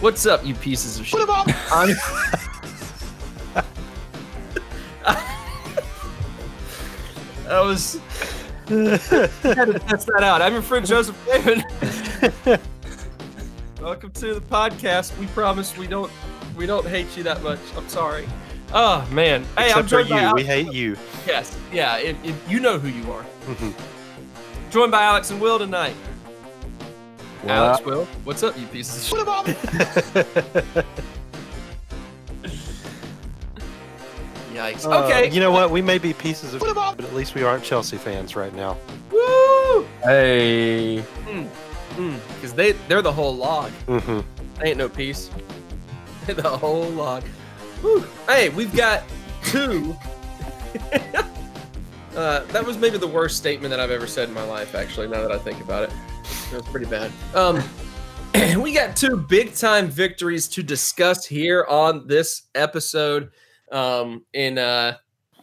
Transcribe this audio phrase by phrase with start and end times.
[0.00, 1.28] What's up, you pieces of shit?
[1.28, 1.96] I'm-
[7.48, 7.94] I was
[8.68, 8.98] had
[9.66, 10.42] to test that out.
[10.42, 11.64] I'm your friend Joseph David.
[13.80, 15.16] Welcome to the podcast.
[15.18, 16.10] We promise we don't
[16.56, 17.60] we don't hate you that much.
[17.76, 18.26] I'm sorry.
[18.74, 19.44] Oh man.
[19.56, 20.46] Hey, I'm Except for joined by you, we Alex.
[20.48, 20.96] hate you.
[21.26, 21.56] Yes.
[21.72, 21.96] Yeah.
[21.98, 23.24] If, if you know who you are.
[23.46, 23.72] Mhm.
[24.70, 25.94] Joined by Alex and Will tonight.
[27.46, 27.86] What Alex, up?
[27.86, 30.86] Will, what's up, you pieces of shit?
[34.52, 34.84] Yikes.
[34.90, 35.30] Uh, Okay.
[35.30, 35.70] you know what?
[35.70, 38.76] We may be pieces of, but at least we aren't Chelsea fans right now.
[39.12, 39.86] Woo!
[40.02, 41.04] Hey,
[41.96, 43.70] Because they they're the whole log.
[43.86, 44.20] hmm
[44.60, 45.30] They ain't no piece.
[46.26, 47.22] They're the whole log.
[47.82, 48.04] Whew.
[48.26, 49.04] Hey, we've got
[49.44, 49.96] two.
[52.16, 54.74] uh, that was maybe the worst statement that I've ever said in my life.
[54.74, 55.92] Actually, now that I think about it,
[56.52, 57.10] was pretty bad.
[57.34, 57.62] Um,
[58.62, 63.30] we got two big time victories to discuss here on this episode.
[63.72, 64.96] Um, in uh,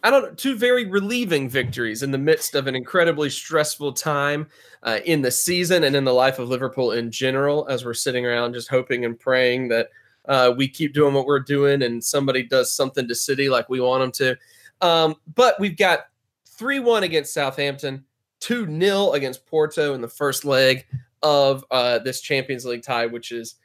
[0.04, 4.48] I don't two very relieving victories in the midst of an incredibly stressful time
[4.84, 8.26] uh, in the season and in the life of Liverpool in general, as we're sitting
[8.26, 9.90] around just hoping and praying that
[10.28, 13.80] uh, we keep doing what we're doing and somebody does something to City like we
[13.80, 14.86] want them to.
[14.86, 16.08] Um, but we've got
[16.48, 18.04] 3 1 against Southampton,
[18.44, 20.86] 2 0 against Porto in the first leg
[21.22, 23.56] of uh, this Champions League tie, which is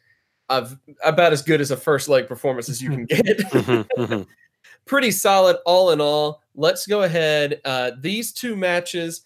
[0.48, 4.22] of about as good as a first leg performance as you can get hmm hmm
[4.86, 6.42] pretty solid all in all.
[6.54, 7.60] Let's go ahead.
[7.64, 9.22] Uh, these two matches,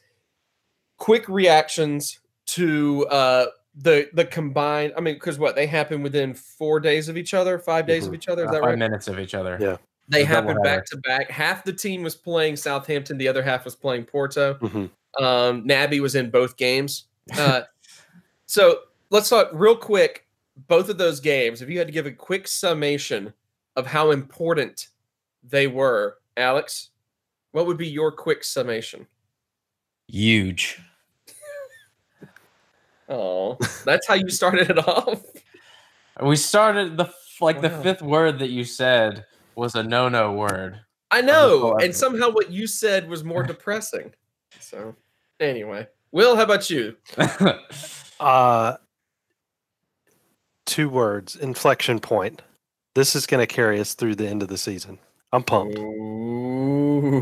[0.97, 4.95] quick reactions to uh, the the combined.
[4.97, 8.13] I mean, because what they happen within four days of each other, five days of
[8.13, 8.17] Mhm.
[8.17, 8.45] each other.
[8.45, 8.79] Is uh, that five right?
[8.79, 9.59] minutes of each other.
[9.61, 9.77] Yeah.
[10.09, 11.31] They a happened back to back.
[11.31, 13.19] Half the team was playing Southampton.
[13.19, 14.59] The other half was playing Porto.
[15.21, 17.05] Um, Naby was in both games.
[17.37, 17.63] Uh,
[18.47, 20.27] so let's talk real quick.
[20.69, 21.63] Both of those games.
[21.63, 23.33] If you had to give a quick summation
[23.75, 24.89] of how important
[25.43, 26.91] they were, Alex,
[27.53, 29.07] what would be your quick summation?
[30.09, 30.81] Huge.
[33.09, 35.21] Oh, that's how you started it off.
[36.23, 40.81] We started the like the fifth word that you said was a no-no word.
[41.11, 44.15] I know, and somehow what you said was more depressing.
[44.61, 44.95] So,
[45.43, 46.97] anyway, Will, how about you?
[48.21, 48.77] Uh,
[50.65, 52.41] two words: inflection point.
[52.95, 55.01] This is going to carry us through the end of the season.
[55.33, 55.79] I'm pumped.
[55.79, 57.13] Ooh,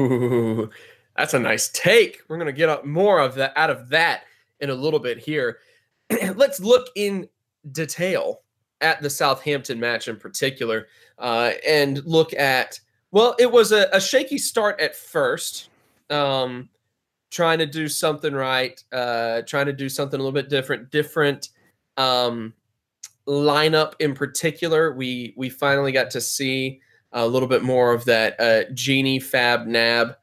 [1.17, 2.23] that's a nice take.
[2.29, 4.25] We're gonna get up more of that out of that
[4.59, 5.59] in a little bit here.
[6.35, 7.29] Let's look in
[7.71, 8.41] detail
[8.81, 10.89] at the Southampton match in particular,
[11.19, 12.81] uh, and look at.
[13.13, 15.69] Well, it was a, a shaky start at first,
[16.11, 16.69] um,
[17.31, 21.51] trying to do something right, uh, trying to do something a little bit different, different
[21.97, 22.55] um,
[23.27, 24.93] lineup in particular.
[24.93, 26.81] We we finally got to see
[27.13, 30.17] a little bit more of that uh, Gini Fab Nab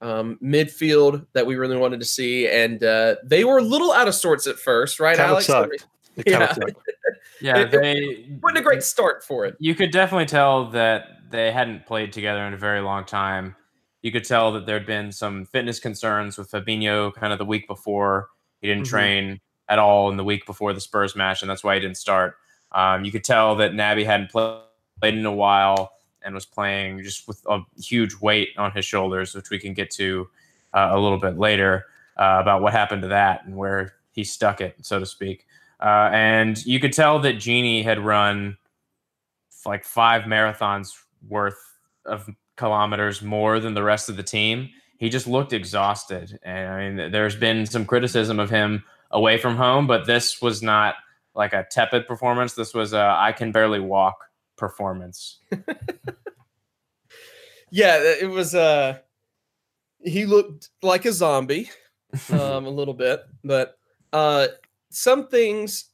[0.00, 4.08] um, midfield that we really wanted to see, and uh, they were a little out
[4.08, 5.46] of sorts at first, right, Kind Alex?
[5.46, 5.86] sucked.
[6.14, 6.54] It Yeah.
[7.40, 9.56] yeah, they Wasn't a great start for it.
[9.58, 13.56] You could definitely tell that they hadn't played together in a very long time.
[14.02, 17.66] You could tell that there'd been some fitness concerns with Fabinho kind of the week
[17.66, 18.28] before.
[18.60, 18.90] He didn't Mhm.
[18.90, 21.96] train at all in the week before the Spurs match, and that's why he didn't
[21.96, 22.36] start.
[22.72, 24.62] Um, you could tell that Naby hadn't pla-
[25.00, 25.92] played in a while
[26.22, 29.90] and was playing just with a huge weight on his shoulders, which we can get
[29.92, 30.28] to
[30.74, 31.86] uh, a little bit later
[32.16, 35.46] uh, about what happened to that and where he stuck it, so to speak.
[35.80, 38.56] Uh, and you could tell that Gini had run
[39.66, 40.96] like five marathons
[41.28, 44.70] worth of kilometers more than the rest of the team.
[44.98, 46.38] He just looked exhausted.
[46.42, 50.62] And I mean, there's been some criticism of him away from home, but this was
[50.62, 50.94] not
[51.34, 52.54] like a tepid performance.
[52.54, 54.16] This was a I can barely walk
[54.56, 55.38] performance.
[57.72, 58.54] Yeah, it was.
[58.54, 58.98] Uh,
[59.98, 61.70] he looked like a zombie,
[62.30, 63.78] um, a little bit, but
[64.12, 64.48] uh,
[64.90, 65.86] some things.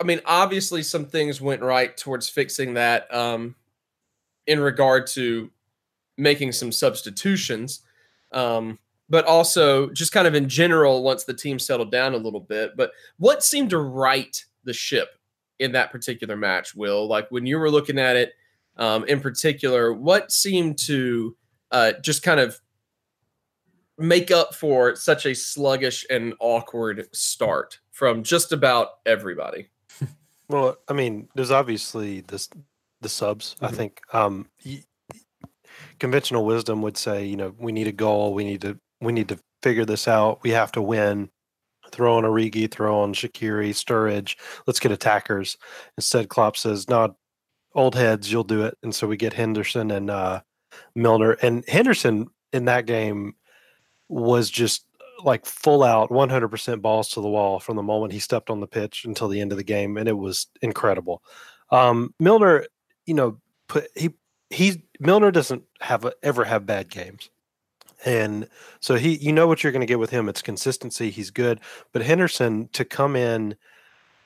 [0.00, 3.12] I mean, obviously, some things went right towards fixing that.
[3.12, 3.56] Um,
[4.46, 5.50] in regard to
[6.18, 7.80] making some substitutions,
[8.32, 8.78] um,
[9.08, 12.76] but also just kind of in general once the team settled down a little bit.
[12.76, 15.08] But what seemed to right the ship
[15.58, 17.06] in that particular match, Will?
[17.08, 18.32] Like when you were looking at it
[18.76, 21.36] um, in particular, what seemed to
[21.70, 22.58] uh, just kind of
[23.98, 29.68] make up for such a sluggish and awkward start from just about everybody?
[30.48, 32.50] Well, I mean, there's obviously this
[33.00, 33.56] the subs.
[33.62, 33.74] I Mhm.
[33.76, 34.84] think um, y-
[36.02, 38.34] conventional wisdom would say, you know, we need a goal.
[38.34, 40.40] We need to we need to figure this out.
[40.42, 41.30] We have to win.
[41.92, 44.36] throw on Origi, throw on Shaqiri, Sturridge.
[44.66, 45.56] Let's get attackers.
[45.96, 47.16] Instead, Klopp says, "No,
[47.76, 50.40] old heads, you'll do it." And so we get Henderson and uh,
[50.96, 51.32] Milner.
[51.40, 53.34] And Henderson in that game
[54.08, 54.84] was just
[55.22, 58.66] like full out 100% balls to the wall from the moment he stepped on the
[58.66, 61.22] pitch until the end of the game, and it was incredible.
[61.70, 62.66] Um, Milner,
[63.06, 63.38] you know,
[63.68, 64.10] put he
[64.52, 67.30] he Milner doesn't have a, ever have bad games.
[68.04, 68.48] And
[68.80, 70.28] so he, you know what you're going to get with him.
[70.28, 71.10] It's consistency.
[71.10, 71.60] He's good,
[71.92, 73.56] but Henderson to come in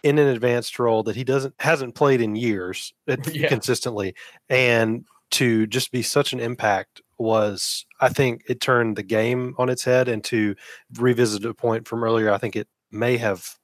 [0.02, 3.48] in an advanced role that he doesn't hasn't played in years uh, yeah.
[3.48, 4.14] consistently,
[4.48, 9.68] and to just be such an impact was, I think, it turned the game on
[9.68, 10.08] its head.
[10.08, 10.54] And to
[10.98, 13.56] revisit a point from earlier, I think it may have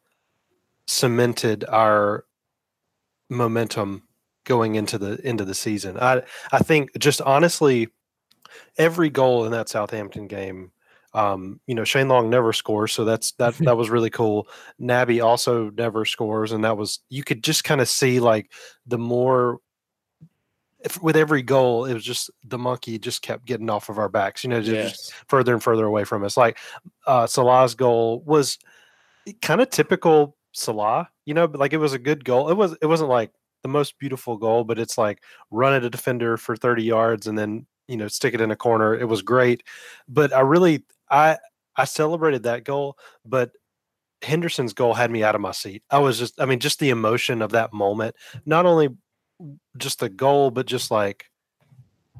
[0.86, 2.24] cemented our
[3.30, 4.02] momentum
[4.44, 5.98] going into the into the season.
[5.98, 6.22] I
[6.52, 7.88] I think just honestly,
[8.78, 10.72] every goal in that Southampton game,
[11.14, 14.48] um, you know, Shane Long never scores, so that's that that was really cool.
[14.80, 18.52] Naby also never scores, and that was you could just kind of see like
[18.86, 19.58] the more
[20.84, 24.08] if, with every goal, it was just the monkey just kept getting off of our
[24.08, 24.90] backs, you know, just, yes.
[24.90, 26.36] just further and further away from us.
[26.36, 26.58] Like
[27.06, 28.58] uh, Salah's goal was
[29.40, 32.50] kind of typical Salah, you know, but like it was a good goal.
[32.50, 33.30] It was it wasn't like
[33.62, 37.38] the most beautiful goal, but it's like run at a defender for 30 yards and
[37.38, 38.94] then, you know, stick it in a corner.
[38.94, 39.62] It was great.
[40.08, 41.38] But I really I
[41.76, 43.52] I celebrated that goal, but
[44.22, 45.82] Henderson's goal had me out of my seat.
[45.90, 48.88] I was just I mean just the emotion of that moment, not only
[49.76, 51.26] just the goal but just like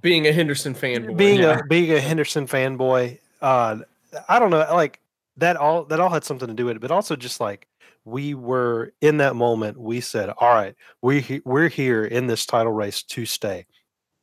[0.01, 1.17] being a Henderson fanboy.
[1.17, 1.61] Being yeah.
[1.61, 3.19] a being a Henderson fanboy.
[3.41, 3.79] Uh
[4.29, 5.01] I don't know, like
[5.39, 7.67] that all that all had something to do with it, but also just like
[8.05, 12.73] we were in that moment we said all right we we're here in this title
[12.73, 13.67] race to stay.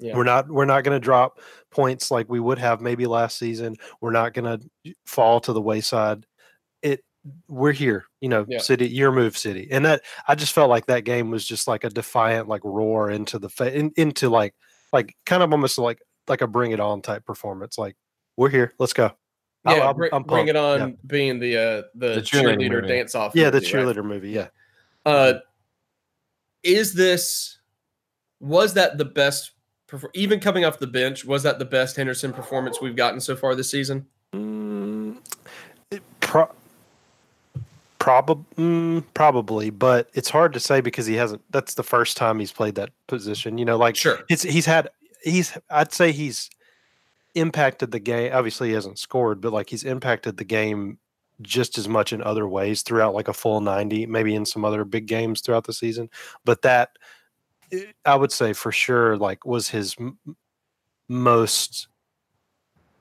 [0.01, 0.15] Yeah.
[0.15, 1.39] we're not we're not going to drop
[1.71, 3.75] points like we would have maybe last season.
[3.99, 6.25] We're not going to fall to the wayside.
[6.81, 7.03] It
[7.49, 8.59] we're here you know yeah.
[8.59, 9.67] city your move city.
[9.71, 13.11] And that i just felt like that game was just like a defiant like roar
[13.11, 14.55] into the fa- in, into like
[14.93, 15.99] like kind of almost like
[16.29, 17.95] like a bring it on type performance like
[18.37, 19.11] we're here let's go
[19.65, 20.95] yeah, i I'm bring it on yeah.
[21.05, 23.33] being the uh the, the cheerleader, cheerleader dance off.
[23.35, 24.05] Yeah, movie, the cheerleader right?
[24.05, 24.29] movie.
[24.31, 24.47] Yeah.
[25.05, 25.33] Uh,
[26.63, 27.59] is this
[28.39, 29.51] was that the best?
[30.13, 33.55] Even coming off the bench, was that the best Henderson performance we've gotten so far
[33.55, 34.05] this season?
[34.33, 35.17] Mm,
[36.19, 36.51] pro-
[37.97, 41.41] probably, mm, probably, but it's hard to say because he hasn't.
[41.49, 43.57] That's the first time he's played that position.
[43.57, 44.89] You know, like sure, he's he's had
[45.23, 45.57] he's.
[45.71, 46.51] I'd say he's
[47.39, 48.31] impacted the game.
[48.33, 50.99] Obviously, he hasn't scored, but like he's impacted the game
[51.41, 54.83] just as much in other ways throughout like a full 90, maybe in some other
[54.83, 56.09] big games throughout the season.
[56.45, 56.89] But that
[57.71, 60.17] eh, I would say for sure like was his m-
[61.07, 61.87] most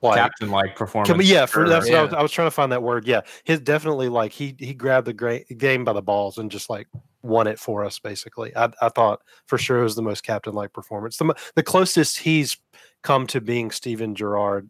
[0.01, 1.25] like captain like performance.
[1.25, 1.99] yeah, for that's yeah.
[1.99, 3.05] I was, I was, trying to find that word.
[3.05, 6.69] Yeah, his definitely like he he grabbed the great game by the balls and just
[6.69, 6.87] like
[7.21, 7.99] won it for us.
[7.99, 11.17] Basically, I I thought for sure it was the most captain like performance.
[11.17, 12.57] The the closest he's
[13.01, 14.69] come to being Steven Gerrard,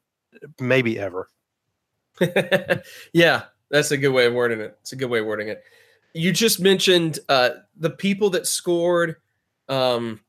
[0.60, 1.30] maybe ever.
[3.14, 4.78] yeah, that's a good way of wording it.
[4.82, 5.64] It's a good way of wording it.
[6.14, 9.18] You just mentioned uh, the people that scored
[9.68, 10.20] um,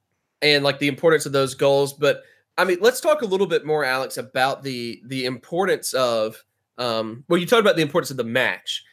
[0.42, 2.22] and like the importance of those goals, but
[2.58, 6.44] I mean, let's talk a little bit more, Alex, about the the importance of.
[6.76, 8.84] Um, well, you talked about the importance of the match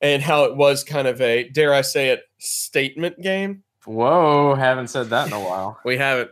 [0.00, 3.64] and how it was kind of a, dare I say it, statement game.
[3.84, 5.78] Whoa, haven't said that in a while.
[5.84, 6.30] we haven't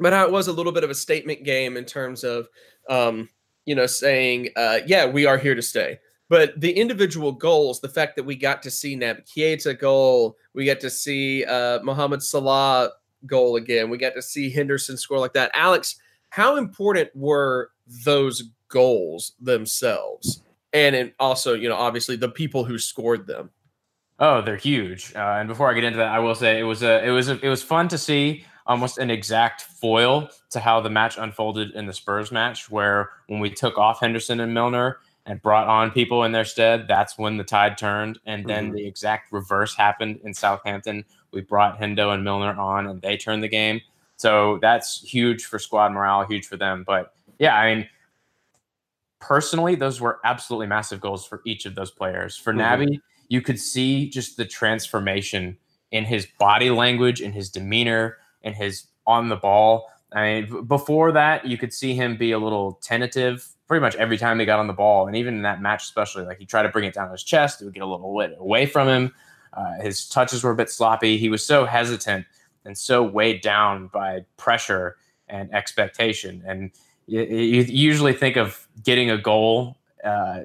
[0.00, 2.48] but how it was a little bit of a statement game in terms of,
[2.88, 3.28] um,
[3.64, 5.98] you know, saying, uh, yeah, we are here to stay.
[6.28, 10.64] But the individual goals, the fact that we got to see Naby Keita goal, we
[10.64, 12.90] got to see uh, Mohamed Salah
[13.26, 15.50] goal again, we got to see Henderson score like that.
[15.54, 15.96] Alex,
[16.30, 17.72] how important were
[18.04, 20.42] those goals themselves?
[20.72, 23.50] And in also, you know, obviously the people who scored them.
[24.20, 25.12] Oh, they're huge.
[25.16, 27.28] Uh, and before I get into that, I will say it was a it was
[27.28, 31.72] a, it was fun to see almost an exact foil to how the match unfolded
[31.72, 35.90] in the Spurs match, where when we took off Henderson and Milner and brought on
[35.90, 38.20] people in their stead, that's when the tide turned.
[38.26, 38.76] And then mm-hmm.
[38.76, 41.04] the exact reverse happened in Southampton.
[41.32, 43.80] We brought Hendo and Milner on and they turned the game.
[44.16, 46.84] So that's huge for squad morale, huge for them.
[46.86, 47.88] But yeah, I mean,
[49.18, 52.36] personally, those were absolutely massive goals for each of those players.
[52.36, 52.82] For mm-hmm.
[52.82, 55.58] Naby, you could see just the transformation
[55.90, 59.90] in his body language, in his demeanor, and his on the ball.
[60.12, 64.18] I mean, before that, you could see him be a little tentative pretty much every
[64.18, 65.06] time he got on the ball.
[65.06, 67.62] And even in that match, especially, like he tried to bring it down his chest,
[67.62, 69.14] it would get a little bit away from him.
[69.52, 71.16] Uh, his touches were a bit sloppy.
[71.16, 72.26] He was so hesitant
[72.64, 74.96] and so weighed down by pressure
[75.28, 76.42] and expectation.
[76.46, 76.72] And
[77.06, 80.40] you, you usually think of getting a goal uh,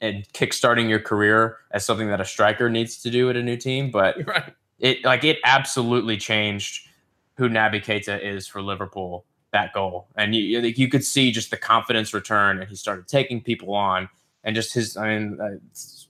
[0.00, 3.56] and kickstarting your career as something that a striker needs to do at a new
[3.56, 4.52] team, but right.
[4.78, 6.88] it like it absolutely changed
[7.36, 9.24] who Naby Keita is for Liverpool.
[9.52, 13.40] That goal, and you you- could see just the confidence return, and he started taking
[13.40, 14.08] people on,
[14.42, 14.96] and just his.
[14.96, 15.50] I mean, uh,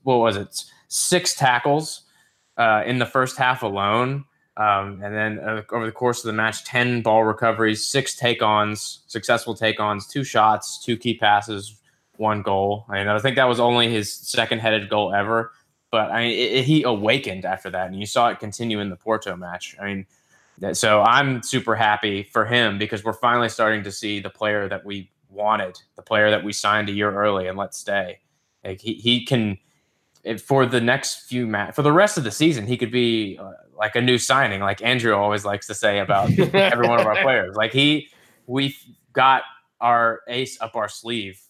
[0.03, 0.65] what was it?
[0.89, 2.05] Six tackles
[2.57, 4.25] uh, in the first half alone.
[4.57, 8.41] Um, and then uh, over the course of the match, 10 ball recoveries, six take
[8.41, 11.75] ons, successful take ons, two shots, two key passes,
[12.17, 12.87] one goal.
[12.89, 15.53] I mean, I think that was only his second headed goal ever.
[15.91, 18.89] But I mean, it, it- he awakened after that, and you saw it continue in
[18.89, 19.77] the Porto match.
[19.79, 20.07] I mean,
[20.73, 24.85] so I'm super happy for him because we're finally starting to see the player that
[24.85, 28.21] we wanted, the player that we signed a year early and let stay.
[28.65, 29.59] Like he, he can
[30.39, 33.51] for the next few match for the rest of the season, he could be uh,
[33.77, 37.17] like a new signing, like Andrew always likes to say about every one of our
[37.23, 37.57] players.
[37.57, 38.09] Like he,
[38.47, 38.77] we've
[39.13, 39.43] got
[39.81, 41.41] our ace up our sleeve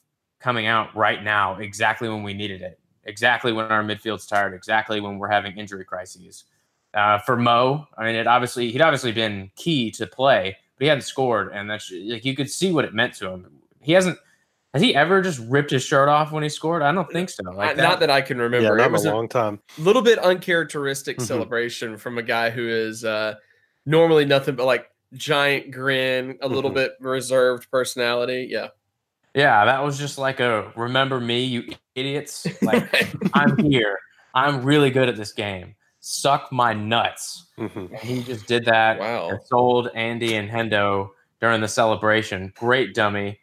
[0.40, 5.00] coming out right now, exactly when we needed it, exactly when our midfield's tired, exactly
[5.00, 6.44] when we're having injury crises.
[6.94, 10.88] Uh, for Mo, I mean, it obviously he'd obviously been key to play, but he
[10.88, 13.46] hadn't scored, and that's like you could see what it meant to him.
[13.80, 14.18] He hasn't.
[14.72, 16.82] Has he ever just ripped his shirt off when he scored?
[16.82, 17.42] I don't think so.
[17.44, 18.76] Like I- not that I can Yeah, remember.
[18.76, 19.60] not it in was a a long time.
[19.78, 21.22] little bit uncharacteristic Mhm.
[21.22, 23.34] celebration from a guy who is uh,
[23.86, 26.74] normally nothing but like giant grin, a little Mhm.
[26.74, 28.48] bit reserved personality.
[28.50, 28.68] Yeah.
[29.34, 32.44] Yeah, that was just like a remember me, you idiots.
[32.62, 32.88] Like
[33.32, 33.96] I'm here.
[34.34, 35.76] I'm really good at this game.
[36.06, 37.46] Suck my nuts.
[37.56, 37.88] Mhm.
[37.90, 39.30] And he just did that wow.
[39.30, 41.08] and sold Andy and Hendo
[41.40, 42.52] during the celebration.
[42.54, 43.40] Great dummy.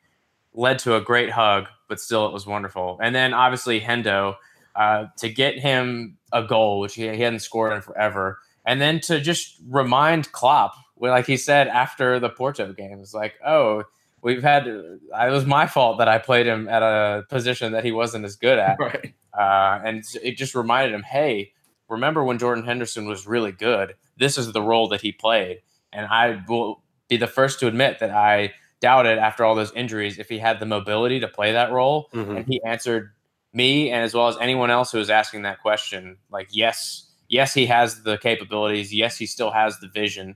[0.54, 3.00] Led to a great hug, but still it was wonderful.
[3.02, 4.36] And then obviously Hendo,
[4.76, 9.00] uh, to get him a goal, which he, he hadn't scored in forever, and then
[9.02, 13.86] to just remind Klopp, like he said after the Porto game, it's like, oh,
[14.22, 15.00] we've had it
[15.32, 18.60] was my fault that I played him at a position that he wasn't as good
[18.60, 18.78] at.
[18.80, 19.16] Right.
[19.34, 21.54] Uh, and it just reminded him, hey,
[21.92, 23.96] remember when Jordan Henderson was really good?
[24.18, 25.62] This is the role that he played.
[25.94, 30.18] And I will be the first to admit that I doubted after all those injuries
[30.18, 32.10] if he had the mobility to play that role.
[32.14, 32.38] Mhm.
[32.38, 33.12] And he answered
[33.54, 37.54] me and as well as anyone else who was asking that question, like, yes, yes,
[37.54, 38.94] he has the capabilities.
[38.94, 40.36] Yes, he still has the vision.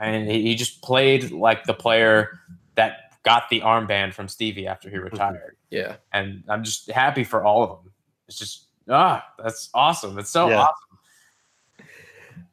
[0.00, 2.38] And he, he just played like the player
[2.76, 5.96] that got the armband from Stevie after he retired Yeah.
[6.12, 7.92] and I'm just happy for all of them.
[8.28, 10.18] It's just ah, that's awesome.
[10.18, 10.60] It's so Yeah.
[10.62, 10.91] awesome.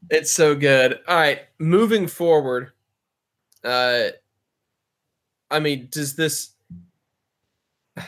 [0.10, 1.00] It's so good.
[1.08, 2.72] All right, moving forward.
[3.64, 4.10] Uh
[5.52, 6.52] I mean, does this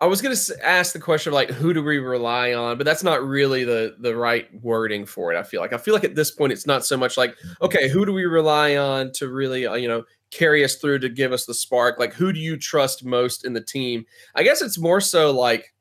[0.00, 3.02] I was to ask the question of like who do we rely on, but that's
[3.02, 5.38] not really the the right wording for it.
[5.38, 7.88] I feel like I feel like at this point it's not so much like okay,
[7.88, 11.32] who do we rely on to really uh, you know carry us through to give
[11.32, 11.98] us the spark?
[11.98, 14.04] Like who do you trust most in the team?
[14.34, 15.72] I guess it's more so like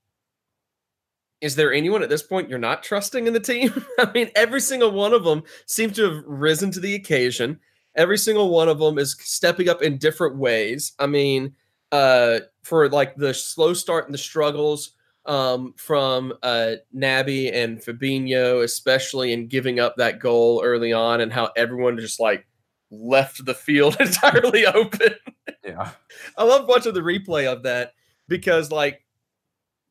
[1.41, 3.85] is there anyone at this point you're not trusting in the team?
[3.99, 7.59] I mean, every single one of them seems to have risen to the occasion.
[7.95, 10.93] Every single one of them is stepping up in different ways.
[10.99, 11.55] I mean,
[11.91, 14.91] uh, for like the slow start and the struggles
[15.25, 21.31] um, from uh, Naby and Fabinho, especially in giving up that goal early on, and
[21.31, 22.45] how everyone just like
[22.91, 25.15] left the field entirely open.
[25.63, 25.91] Yeah.
[26.37, 27.93] I love watching the replay of that
[28.27, 29.04] because like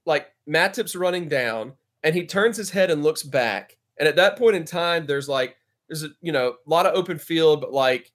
[0.07, 3.79] like Matip's running down and he turns his head and looks back.
[3.99, 5.57] And at that point in time, there's like
[5.89, 8.13] there's a you know a lot of open field, but like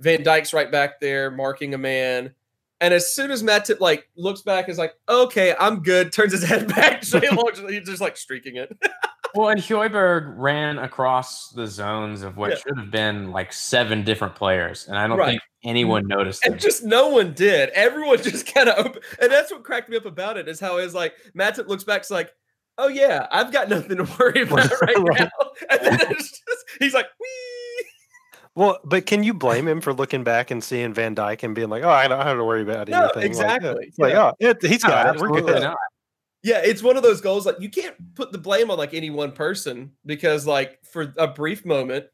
[0.00, 2.34] Van Dijk's right back there marking a man.
[2.80, 6.12] And as soon as Matip like looks back, is like, okay, I'm good.
[6.12, 7.04] Turns his head back.
[7.04, 7.20] So
[7.68, 8.76] he's just like streaking it.
[9.34, 12.56] Well, and Højbjerg ran across the zones of what Yeah.
[12.56, 15.30] should have been like seven different players, and I don't Right.
[15.30, 16.60] think anyone noticed And it.
[16.60, 17.68] just no one did.
[17.70, 19.02] Everyone just kind of open.
[19.20, 22.00] And that's what cracked me up about it is how it's like Matip looks back,
[22.00, 22.32] it's like,
[22.78, 25.20] oh yeah, I've got nothing to worry about right Right.
[25.20, 25.50] now.
[25.70, 27.86] And then it's just, he's like, wee.
[28.54, 31.68] Well, but can you blame him for looking back and seeing Van Dijk and being
[31.68, 34.14] like, "Oh, I don't have to worry about No, anything." Like, yeah, exactly, it's like,
[34.14, 35.20] oh, it, he's No, got it.
[35.20, 35.62] We're absolutely good.
[35.62, 35.76] not.
[36.42, 39.10] Yeah, it's one of those goals like you can't put the blame on like any
[39.10, 42.06] one person because like for a brief moment,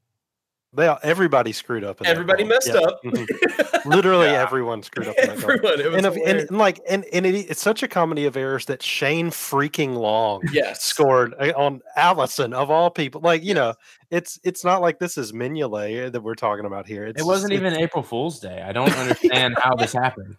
[0.73, 2.01] They all, everybody screwed up.
[2.05, 2.81] everybody messed Yeah.
[2.81, 3.03] up.
[3.05, 3.85] Mhm.
[3.85, 4.41] Literally Yeah.
[4.43, 5.51] everyone screwed up in that goal.
[5.51, 8.25] Everyone, it was And, if, and, and like and, and it, it's such a comedy
[8.25, 10.83] of errors that Shane freaking Long yes.
[10.83, 13.21] scored uh, on Alisson of all people.
[13.21, 13.75] Like you know,
[14.11, 17.05] it's it's not like this is Mignolet that we're talking about here.
[17.05, 18.63] It's It wasn't just- even it's- April Fool's Day.
[18.63, 20.37] I don't understand how this happened.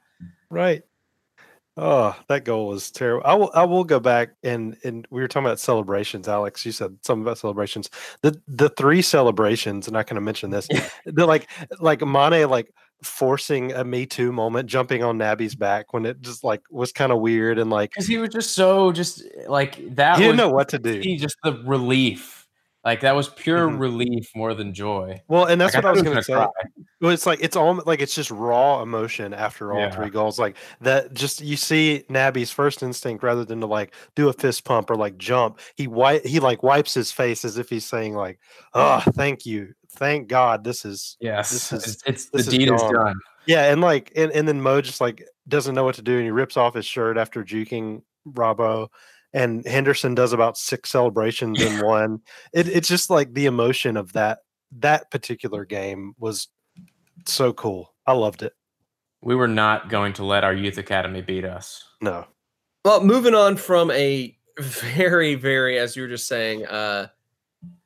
[0.49, 0.81] right.
[1.77, 3.23] Oh, that goal was terrible.
[3.25, 6.65] I will I will go back and and we were talking about celebrations, Alex.
[6.65, 7.89] You said something about celebrations.
[8.21, 10.69] The the three celebrations, and I kind of mentioned this.
[11.05, 11.49] they're like
[11.81, 16.45] like Mane like forcing a Me Too moment, jumping on Naby's back when it just
[16.45, 20.17] like was kind of weird and like because he was just so just like that.
[20.17, 20.99] he didn't know what to do.
[21.01, 22.44] he- just the relief.
[22.85, 23.79] Like that was pure Mhm.
[23.79, 25.19] relief more than joy.
[25.27, 26.33] Well, and that's Like, what I was thought he going to say.
[26.33, 26.47] cry.
[27.01, 29.89] Well, it's like it's all like it's just raw emotion after all Yeah.
[29.89, 30.37] three goals.
[30.37, 34.63] Like that, just you see Naby's first instinct rather than to like do a fist
[34.65, 35.59] pump or like jump.
[35.75, 38.39] He wi- he like wipes his face as if he's saying like,
[38.75, 42.57] "Oh, thank you, thank God, this is Yes, This is- it's, it's this the is
[42.59, 43.15] deed is done.
[43.47, 46.23] yeah." And like and, and then Mo just like doesn't know what to do and
[46.23, 48.89] he rips off his shirt after juking Bravo.
[49.35, 52.21] And Henderson does about six celebrations in one.
[52.53, 54.39] It, it's just like the emotion of that
[54.79, 56.47] that particular game was
[57.27, 57.93] so cool.
[58.07, 58.53] I loved it.
[59.21, 61.83] We were not going to let our youth academy beat us.
[62.01, 62.25] No.
[62.85, 67.07] Well, moving on from a very, very, as you were just saying, uh,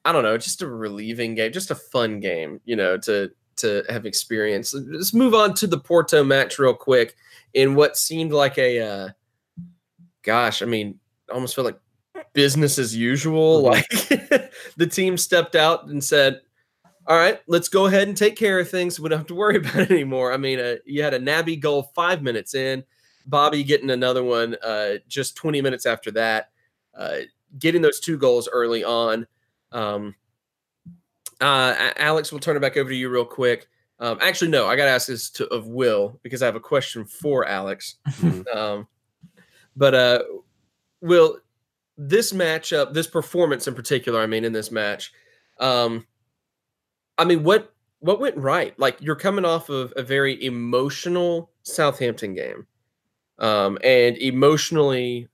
[0.05, 3.83] I don't know, just a relieving game, just a fun game, you know, to to
[3.89, 4.75] have experienced.
[4.75, 7.15] Let's move on to the Porto match real quick.
[7.55, 9.09] In what seemed like a, uh,
[10.21, 10.99] gosh, I mean,
[11.31, 11.79] almost felt like
[12.33, 13.63] business as usual.
[13.63, 13.63] Mhm.
[13.63, 13.89] Like
[14.77, 16.41] the team stepped out and said,
[17.07, 18.99] "All right, let's go ahead and take care of things.
[18.99, 21.59] We don't have to worry about it anymore." I mean, uh, you had a Naby
[21.59, 22.83] goal five minutes in.
[23.25, 26.49] Bobby getting another one uh, just 20 minutes after that,
[26.97, 27.17] uh,
[27.59, 29.27] getting those two goals early on.
[29.71, 30.15] Um,
[31.41, 33.67] uh, Alex, we'll turn it back over to you real quick.
[33.99, 36.59] Um, actually, no, I got to ask this to, of Will because I have a
[36.59, 37.95] question for Alex.
[38.07, 38.55] Mhm.
[38.55, 38.87] Um,
[39.75, 39.93] but
[41.01, 41.37] Will,
[41.97, 45.11] this matchup, this performance in particular, I mean, in this match,
[45.59, 46.05] um,
[47.17, 48.77] I mean, what what went right?
[48.79, 52.65] Like you're coming off of a very emotional Southampton game,
[53.39, 55.27] um, and emotionally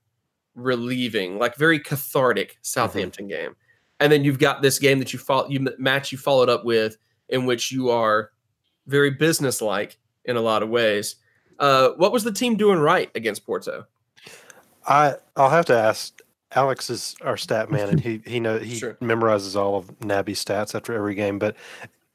[0.54, 3.54] relieving, like very cathartic Southampton game,
[4.00, 6.96] and then you've got this game that you follow, you match you followed up with,
[7.28, 8.30] in which you are
[8.86, 11.16] very businesslike in a lot of ways.
[11.58, 13.86] Uh, what was the team doing right against Porto?
[14.86, 16.18] I I'll have to ask.
[16.54, 18.94] Alex is our stat man, and he he know he Sure.
[19.02, 21.38] memorizes all of Naby's stats after every game.
[21.38, 21.56] But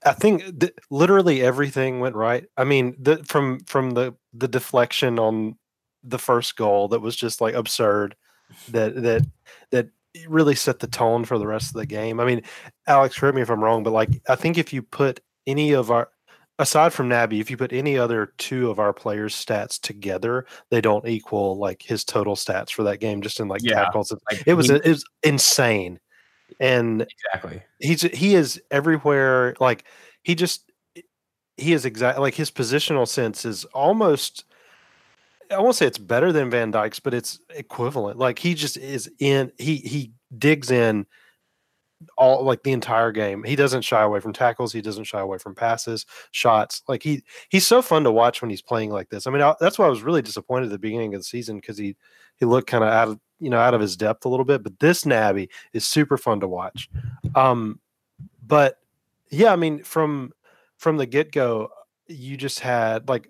[0.06, 2.46] I think th- literally everything went right.
[2.58, 5.58] I mean, the, from from the the deflection on
[6.04, 8.16] the first goal that was just like absurd.
[8.70, 9.26] That that
[9.72, 9.90] that
[10.28, 12.20] really set the tone for the rest of the game.
[12.20, 12.42] I mean,
[12.88, 15.92] Alex, correct me if I'm wrong, but like I think if you put any of
[15.92, 16.10] our
[16.62, 20.80] aside from Naby, if you put any other two of our players' stats together, they
[20.82, 23.84] don't equal like his total stats for that game, just in like Yeah.
[23.84, 24.12] tackles.
[24.32, 26.00] Like, It was he- it was insane,
[26.60, 27.62] and exactly.
[27.80, 29.56] he's he is everywhere.
[29.60, 29.86] Like
[30.24, 30.72] he just
[31.58, 34.46] he is exact like his positional sense is almost.
[35.50, 38.18] I won't say it's better than Van Dijk's, but it's equivalent.
[38.18, 39.52] Like he just is in.
[39.58, 41.06] He he digs in
[42.18, 43.44] all like the entire game.
[43.44, 44.74] He doesn't shy away from tackles.
[44.74, 46.84] He doesn't shy away from passes, shots.
[46.88, 49.28] Like he he's so fun to watch when he's playing like this.
[49.28, 51.58] I mean, I, that's why I was really disappointed at the beginning of the season
[51.58, 51.96] because he
[52.38, 54.64] he looked kind of out of you know out of his depth a little bit.
[54.64, 56.90] But this Naby is super fun to watch.
[57.36, 57.80] Um,
[58.46, 58.78] but
[59.30, 60.34] yeah, I mean from
[60.78, 61.70] from the get go,
[62.08, 63.30] you just had like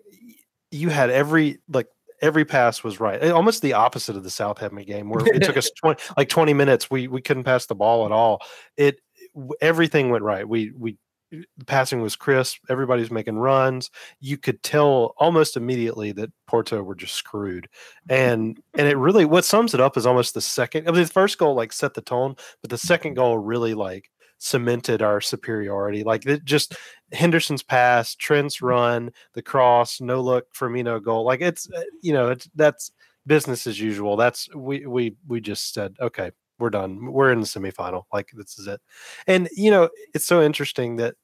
[0.72, 1.88] you had every like
[2.22, 3.32] every pass was right.
[3.32, 6.90] Almost the opposite of the Southampton game where it took us 20, like 20 minutes.
[6.90, 8.42] We we couldn't pass the ball at all.
[8.78, 9.02] It
[9.62, 10.48] everything went right.
[10.48, 10.98] We we
[11.32, 12.60] the passing was crisp.
[12.70, 13.90] Everybody's making runs.
[14.20, 17.70] You could tell almost immediately that Porto were just screwed.
[18.10, 18.14] Mm-hmm.
[18.14, 20.88] And and it really what sums it up is almost the second.
[20.88, 23.22] I mean, the first goal like set the tone, but the second mm-hmm.
[23.22, 24.11] goal really like
[24.44, 26.04] cemented our superiority.
[26.04, 26.76] Like it just
[27.12, 31.24] Henderson's pass, Trent's run, the cross, no look, Firmino goal.
[31.24, 32.92] Like it's uh, you know it's that's
[33.28, 34.18] business as usual.
[34.18, 37.12] That's we we we just said okay, we're done.
[37.12, 38.06] We're in the semifinal.
[38.12, 38.82] Like this is it.
[39.28, 41.16] And you know it's so interesting that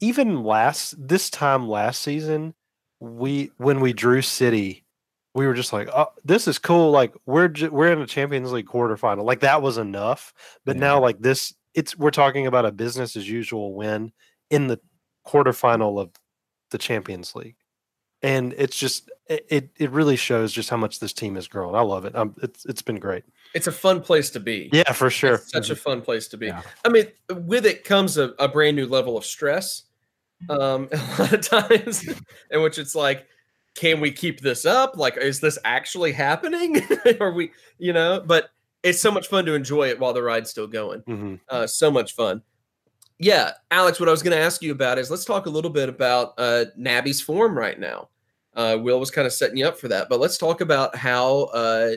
[0.00, 2.54] even last this time last season,
[3.00, 4.84] we when we drew City.
[5.34, 6.90] We were just like, oh, this is cool.
[6.90, 9.24] Like we're ju- we're in a Champions League quarterfinal.
[9.24, 10.34] Like that was enough.
[10.66, 10.80] But Yeah.
[10.80, 14.12] now, like this, it's we're talking about a business as usual win
[14.50, 14.80] in the
[15.26, 16.10] quarterfinal of
[16.70, 17.56] the Champions League,
[18.22, 21.74] and it's just it it, it really shows just how much this team has grown.
[21.74, 22.14] I love it.
[22.14, 23.24] Um, it's it's been great.
[23.54, 24.70] It's a fun place to be.
[24.72, 25.34] Yeah, for sure.
[25.34, 26.46] It's such a fun place to be.
[26.46, 26.62] Yeah.
[26.84, 29.82] I mean, with it comes a, a brand new level of stress.
[30.48, 32.08] Um, a lot of times,
[32.50, 33.26] in which it's like,
[33.74, 34.96] can we keep this up?
[34.96, 36.82] Like, is this actually happening?
[37.20, 38.22] Are we, you know?
[38.24, 38.50] But
[38.82, 41.02] it's so much fun to enjoy it while the ride's still going.
[41.02, 41.40] Mhm.
[41.48, 42.42] Uh, so much fun.
[43.18, 45.70] Yeah, Alex, what I was going to ask you about is let's talk a little
[45.70, 48.08] bit about uh, Naby's form right now.
[48.54, 51.44] Uh, Will was kind of setting you up for that, but let's talk about how,
[51.54, 51.92] uh,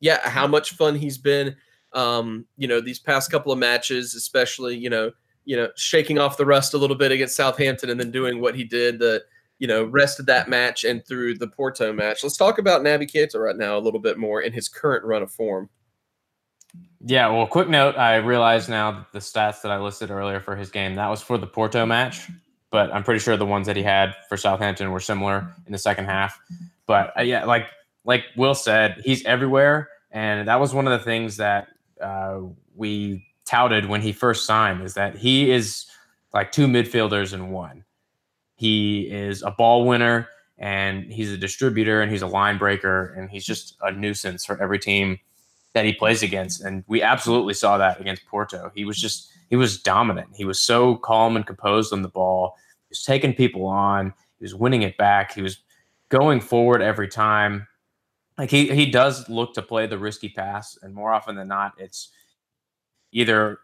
[0.00, 1.56] yeah, how much fun he's been.
[1.92, 5.10] Um, you know, these past couple of matches, especially, you know,
[5.44, 8.54] you know, shaking off the rust a little bit against Southampton and then doing what
[8.54, 9.22] he did the,
[9.58, 12.22] you know, rest of that match and through the Porto match.
[12.22, 15.22] Let's talk about Naby Keita right now a little bit more in his current run
[15.22, 15.68] of form.
[17.06, 17.96] Yeah, well, quick note.
[17.98, 21.20] I realize now that the stats that I listed earlier for his game, that was
[21.20, 22.30] for the Porto match,
[22.70, 25.78] but I'm pretty sure the ones that he had for Southampton were similar in the
[25.78, 26.40] second half.
[26.86, 27.66] But uh, yeah, like
[28.06, 31.68] like Will said, he's everywhere, and that was one of the things that
[32.00, 32.40] uh,
[32.74, 35.84] we touted when he first signed is that he is
[36.32, 37.84] like two midfielders in one.
[38.54, 43.28] He is a ball winner, and he's a distributor, and he's a line breaker, and
[43.28, 45.18] he's just a nuisance for every team
[45.74, 46.62] that he plays against.
[46.62, 48.72] And we absolutely saw that against Porto.
[48.74, 50.28] He was just he was dominant.
[50.34, 52.56] He was so calm and composed on the ball.
[52.88, 54.14] He was taking people on.
[54.38, 55.34] He was winning it back.
[55.34, 55.58] He was
[56.08, 57.66] going forward every time
[58.38, 61.72] like he he does look to play the risky pass, and more often than not,
[61.78, 62.10] it's
[63.12, 63.60] either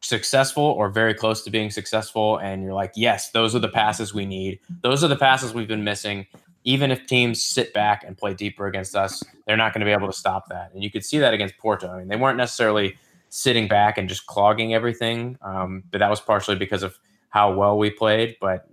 [0.00, 2.38] successful or very close to being successful.
[2.38, 4.60] And you're like, yes, those are the passes we need.
[4.82, 6.26] Those are the passes we've been missing.
[6.64, 9.92] Even if teams sit back and play deeper against us, they're not going to be
[9.92, 10.70] able to stop that.
[10.74, 11.90] And you could see that against Porto.
[11.90, 12.96] I mean, they weren't necessarily
[13.30, 16.98] sitting back and just clogging everything, um, but that was partially because of
[17.30, 18.36] how well we played.
[18.40, 18.68] But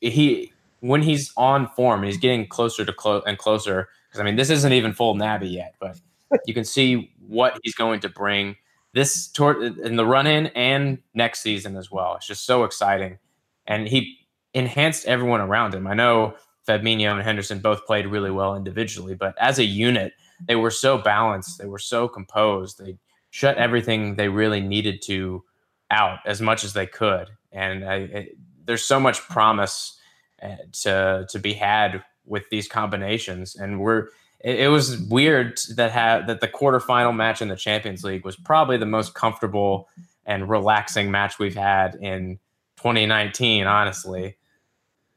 [0.00, 4.36] he, when he's on form he's getting closer to close and closer because I mean,
[4.36, 5.98] this isn't even full Naby yet, but
[6.46, 8.56] you can see what he's going to bring
[8.92, 12.16] this tour in the run in and next season as well.
[12.16, 13.18] It's just so exciting,
[13.66, 14.18] and he
[14.52, 15.86] enhanced everyone around him.
[15.86, 16.34] I know
[16.66, 20.12] Fabinho and Henderson both played really well individually, but as a unit,
[20.46, 21.58] they were so balanced.
[21.58, 22.78] They were so composed.
[22.78, 22.98] They
[23.30, 25.44] shut everything they really needed to
[25.90, 29.98] out as much as they could, and I, it, there's so much promise
[30.42, 33.56] uh, to to be had with these combinations.
[33.56, 34.08] And we're
[34.40, 38.36] it, it was weird that had that the quarterfinal match in the Champions League was
[38.36, 39.88] probably the most comfortable
[40.24, 42.38] and relaxing match we've had in
[42.76, 43.66] 2019.
[43.66, 44.36] Honestly,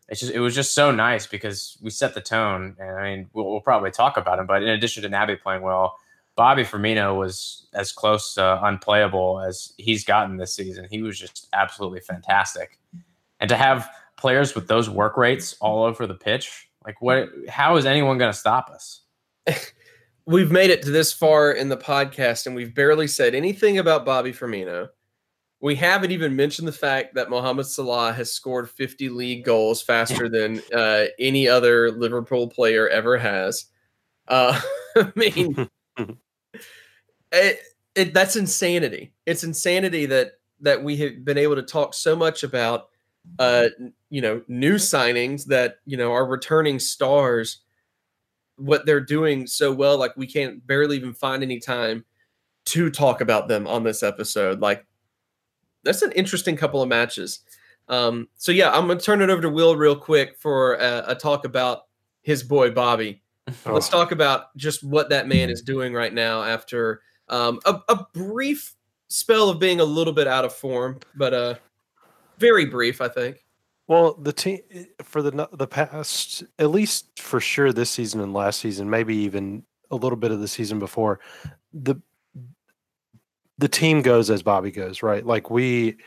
[0.09, 2.75] it's just it was just so nice because we set the tone.
[2.79, 5.61] And I mean, we'll, we'll probably talk about him, but in addition to Naby playing
[5.61, 5.97] well.
[6.35, 10.85] Bobby Firmino was as close to unplayable as he's gotten this season.
[10.91, 12.77] He was just absolutely fantastic.
[13.39, 17.29] And to have players with those work rates all over the pitch, like, what?
[17.47, 19.01] How is anyone going to stop us?
[20.25, 24.05] we've made it to this far in the podcast, and we've barely said anything about
[24.05, 24.89] Bobby Firmino.
[25.65, 30.29] We haven't even mentioned the fact that Mohamed Salah has scored 50 league goals faster
[30.29, 33.65] than uh, any other Liverpool player ever has.
[34.27, 34.61] Uh,
[34.95, 35.67] I mean,
[37.31, 37.59] it,
[37.95, 39.11] it, that's insanity.
[39.25, 42.89] It's insanity that that we have been able to talk so much about
[43.39, 43.69] uh,
[44.11, 47.61] you know, new signings that, you know, are returning stars,
[48.57, 52.05] what they're doing so well, like we can't barely even find any time
[52.65, 54.59] to talk about them on this episode.
[54.59, 54.85] Like
[55.85, 57.39] that's an interesting couple of matches.
[57.87, 61.15] Um, so yeah, I'm gonna turn it over to Will real quick for a, a
[61.15, 61.83] talk about
[62.21, 63.21] his boy Bobby.
[63.47, 63.53] Oh.
[63.73, 68.05] Let's talk about just what that man is doing right now after um, a, a
[68.13, 68.75] brief
[69.07, 71.55] spell of being a little bit out of form, but uh,
[72.39, 73.45] very brief, I think.
[73.87, 74.59] Well, the team
[75.03, 79.63] for the the past, at least for sure, this season and last season, maybe even
[79.91, 81.19] a little bit of the season before,
[81.71, 81.95] the
[83.57, 85.25] the team goes as Bobby goes, right?
[85.25, 85.97] Like we,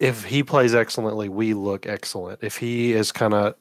[0.00, 2.40] if he plays excellently, we look excellent.
[2.42, 3.54] If he is kind of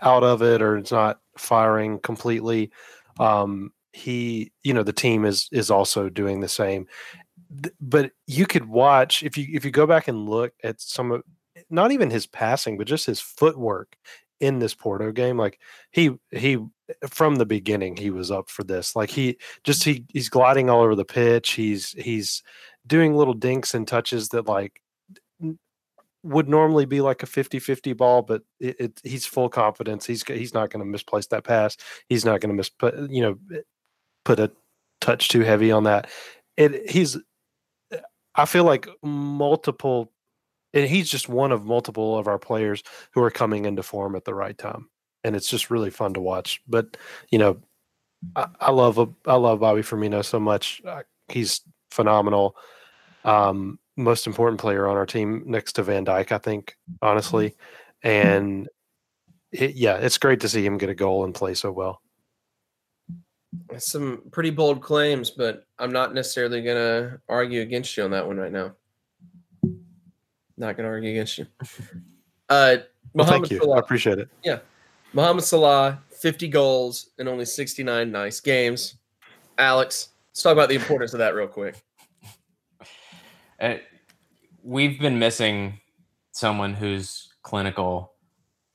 [0.00, 2.70] out of it or it's not firing completely,
[3.18, 6.86] um, he, you know, the team is is also doing the same
[7.80, 11.22] but you could watch if you if you go back and look at some of
[11.70, 13.96] not even his passing, but just his footwork
[14.42, 15.38] in this Porto game.
[15.38, 15.60] Like
[15.92, 16.58] he he
[17.08, 18.94] from the beginning he was up for this.
[18.94, 21.52] Like he just he he's gliding all over the pitch.
[21.52, 22.42] He's he's
[22.86, 24.82] doing little dinks and touches that like
[26.24, 30.06] would normally be like a 50-50 ball, but it, it he's full confidence.
[30.06, 31.76] He's he's not going to misplace that pass.
[32.08, 33.60] He's not going to miss put you know eh,
[34.24, 34.50] put a
[35.00, 36.10] touch too heavy on that.
[36.56, 37.16] It he's
[37.92, 37.98] eh,
[38.34, 40.12] I feel like multiple,
[40.74, 42.82] and he's just one of multiple of our players
[43.12, 44.88] who are coming into form at the right time,
[45.24, 46.62] and it's just really fun to watch.
[46.66, 46.96] But
[47.30, 47.60] you know,
[48.36, 50.82] I, I love I love Bobby Firmino so much.
[51.28, 52.56] He's phenomenal.
[53.24, 57.54] Um, most important player on our team next to Van Dijk, I think, honestly,
[58.02, 58.68] and
[59.52, 62.00] it, yeah, it's great to see him get a goal and play so well.
[63.76, 68.26] Some pretty bold claims, but I'm not necessarily going to argue against you on that
[68.26, 68.74] one right now.
[70.56, 71.46] Not going to argue against you.
[72.48, 72.76] Uh,
[73.14, 73.58] well, thank you.
[73.58, 74.28] Salah, I appreciate it.
[74.44, 74.58] Yeah.
[75.14, 78.96] Mohamed Salah, 50 goals in only 69 nice games.
[79.56, 81.82] Alex, let's talk about the importance of that real quick.
[83.58, 83.76] Uh,
[84.62, 85.80] we've been missing
[86.32, 88.12] someone who's clinical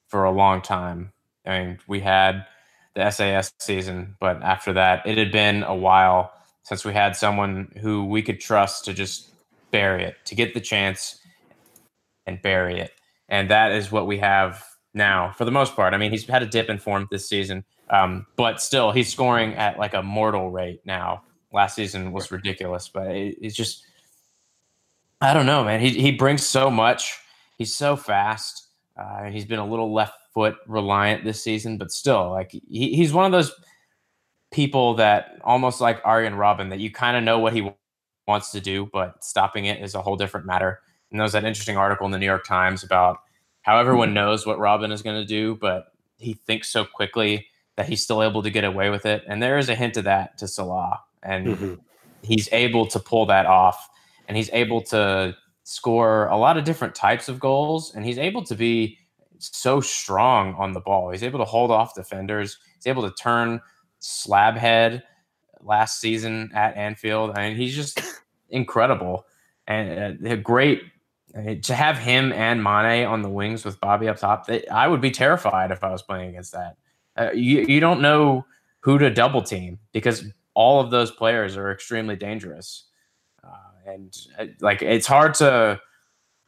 [0.07, 1.11] for a long time.
[1.45, 2.45] I mean, we had
[2.95, 6.31] the SAS season, but after that, it had been a while
[6.63, 9.29] since we had someone who we could trust to just
[9.71, 11.19] bury it, to get the chance
[12.27, 12.91] and bury it.
[13.29, 14.63] And that is what we have
[14.93, 15.93] now for the most part.
[15.93, 19.55] I mean, he's had a dip in form this season, um, but still, he's scoring
[19.55, 21.23] at like a mortal rate now.
[21.51, 23.85] Last season was ridiculous, but it, it's just,
[25.21, 25.79] I don't know, man.
[25.79, 27.17] He, he brings so much.
[27.57, 28.67] He's so fast.
[28.95, 33.13] Uh, he's been a little left foot reliant this season, but still, like he, he's
[33.13, 33.51] one of those
[34.51, 37.71] people that almost like Arjen Robben, that you kind of know what he
[38.27, 40.79] wants to do, but stopping it is a whole different matter.
[41.11, 43.19] And there was that interesting article in the New York Times about
[43.61, 47.87] how everyone knows what Robben is going to do, but he thinks so quickly that
[47.87, 49.23] he's still able to get away with it.
[49.27, 51.73] And there is a hint of that to Salah, and mm-hmm.
[52.23, 53.89] he's able to pull that off,
[54.27, 58.43] and he's able to score a lot of different types of goals, and he's able
[58.45, 58.97] to be
[59.39, 61.11] so strong on the ball.
[61.11, 62.57] He's able to hold off defenders.
[62.75, 63.61] He's able to turn
[63.99, 65.03] slab head
[65.61, 67.37] last season at Anfield.
[67.37, 68.01] I mean, he's just
[68.49, 69.25] incredible
[69.67, 70.81] and uh, a great
[71.33, 74.47] to have him and Mane on the wings with Bobby up top.
[74.47, 76.77] They, I would be terrified if I was playing against that.
[77.15, 78.45] Uh, you you don't know
[78.81, 82.85] who to double team because all of those players are extremely dangerous,
[83.43, 85.79] uh, and uh, like it's hard to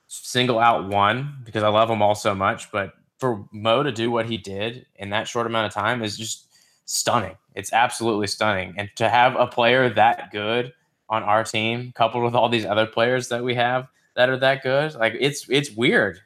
[0.07, 2.71] single out one because I love them all so much.
[2.71, 6.17] But for Mo to do what he did in that short amount of time is
[6.17, 6.47] just
[6.85, 7.35] stunning.
[7.53, 8.73] It's absolutely stunning.
[8.77, 10.73] And to have a player that good
[11.09, 13.87] on our team, coupled with all these other players that we have
[14.19, 16.19] that are that good, like it's it's weird.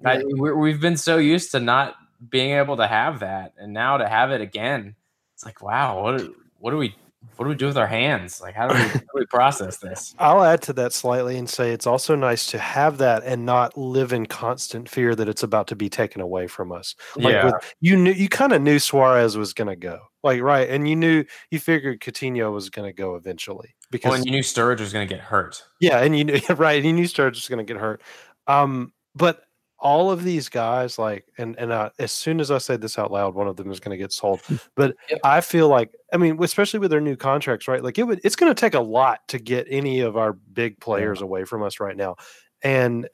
[0.00, 0.22] Yeah.
[0.22, 1.96] I, we've been so used to not
[2.30, 4.96] being able to have that, and now to have it again,
[5.34, 6.22] it's like wow, what
[6.60, 6.94] what do we
[7.36, 8.40] what do we do with our hands?
[8.40, 10.14] Like, how do we, how do we process this?
[10.18, 13.76] I'll add to that slightly and say it's also nice to have that and not
[13.76, 16.94] live in constant fear that it's about to be taken away from us.
[17.16, 17.44] Like yeah.
[17.44, 20.88] With, you knew you kind of knew Suarez was going to go, like right, and
[20.88, 24.80] you knew you figured Coutinho was going to go eventually because well, you knew Sturridge
[24.80, 25.64] was going to get hurt.
[25.80, 28.02] Yeah, and you knew right, and you knew Sturridge was going to get hurt.
[28.46, 29.42] Um, but
[29.80, 33.10] all of these guys like and and uh, as soon as i say this out
[33.10, 34.40] loud one of them is going to get sold
[34.76, 35.18] but yep.
[35.24, 38.36] i feel like i mean especially with their new contracts right like it would it's
[38.36, 41.24] going to take a lot to get any of our big players yeah.
[41.24, 42.14] away from us right now
[42.62, 43.08] and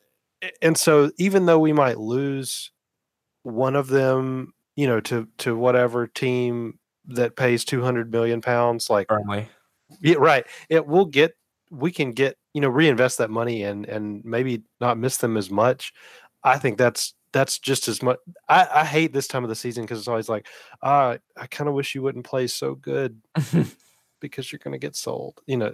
[0.61, 2.73] and so even though we might lose
[3.45, 9.07] one of them you know to to whatever team that pays 200 million pounds like
[9.07, 9.49] Burnley.
[10.01, 11.37] Yeah right it will get
[11.70, 15.51] we can get you know reinvest that money and and maybe not miss them as
[15.51, 15.92] much
[16.46, 18.18] I think that's that's just as much.
[18.49, 20.46] I, I hate this time of the season because it's always like,
[20.81, 23.20] uh, I kind of wish you wouldn't play so good
[24.20, 25.40] because you're going to get sold.
[25.46, 25.72] You know,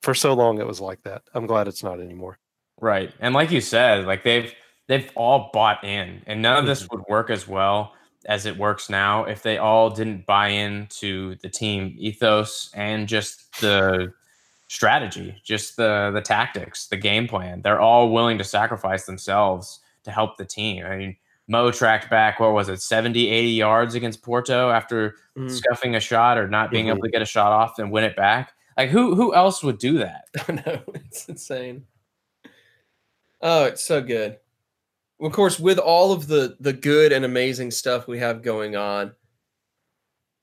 [0.00, 1.22] for so long it was like that.
[1.34, 2.38] I'm glad it's not anymore.
[2.80, 4.54] Right, and like you said, like they've
[4.86, 6.98] they've all bought in, and none of this mm-hmm.
[6.98, 7.92] would work as well
[8.26, 13.60] as it works now if they all didn't buy into the team ethos and just
[13.60, 14.12] the
[14.68, 17.62] strategy, just the the tactics, the game plan.
[17.62, 20.84] They're all willing to sacrifice themselves to help the team.
[20.84, 25.50] I mean, Mo tracked back, what was it, 70, 80 yards against Porto after mm.
[25.50, 26.96] scuffing a shot or not being mm-hmm.
[26.96, 28.52] able to get a shot off and win it back.
[28.76, 30.24] Like who who else would do that?
[30.48, 31.86] I know, it's insane.
[33.40, 34.38] Oh, it's so good.
[35.24, 39.12] Of course, with all of the the good and amazing stuff we have going on,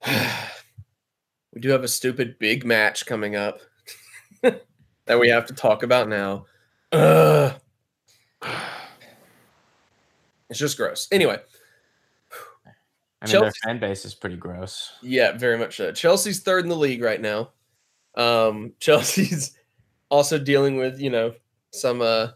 [0.07, 3.59] we do have a stupid big match coming up.
[4.41, 6.45] that we have to talk about now.
[6.91, 7.53] Ugh.
[10.49, 11.07] It's just gross.
[11.13, 11.39] Anyway.
[13.21, 14.91] I mean, Chelsea, their fan base is pretty gross.
[15.01, 15.93] Yeah, very much so.
[15.93, 17.51] Chelsea's third in the league right now.
[18.15, 19.55] Um, Chelsea's
[20.09, 21.35] also dealing with, you know,
[21.71, 22.31] some uh,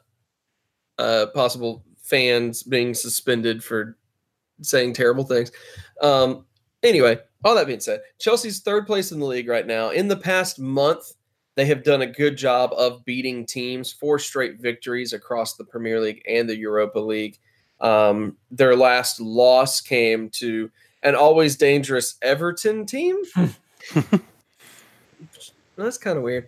[0.97, 3.97] uh, possible fans being suspended for
[4.61, 5.51] saying terrible things.
[6.01, 6.45] Um,
[6.83, 9.89] anyway, all that being said, Chelsea's third place in the league right now.
[9.89, 11.13] In the past month,
[11.55, 15.99] they have done a good job of beating teams, four straight victories across the Premier
[15.99, 17.39] League and the Europa League.
[17.81, 20.69] Um, their last loss came to
[21.03, 23.17] an always dangerous Everton team.
[25.75, 26.47] That's kind of weird.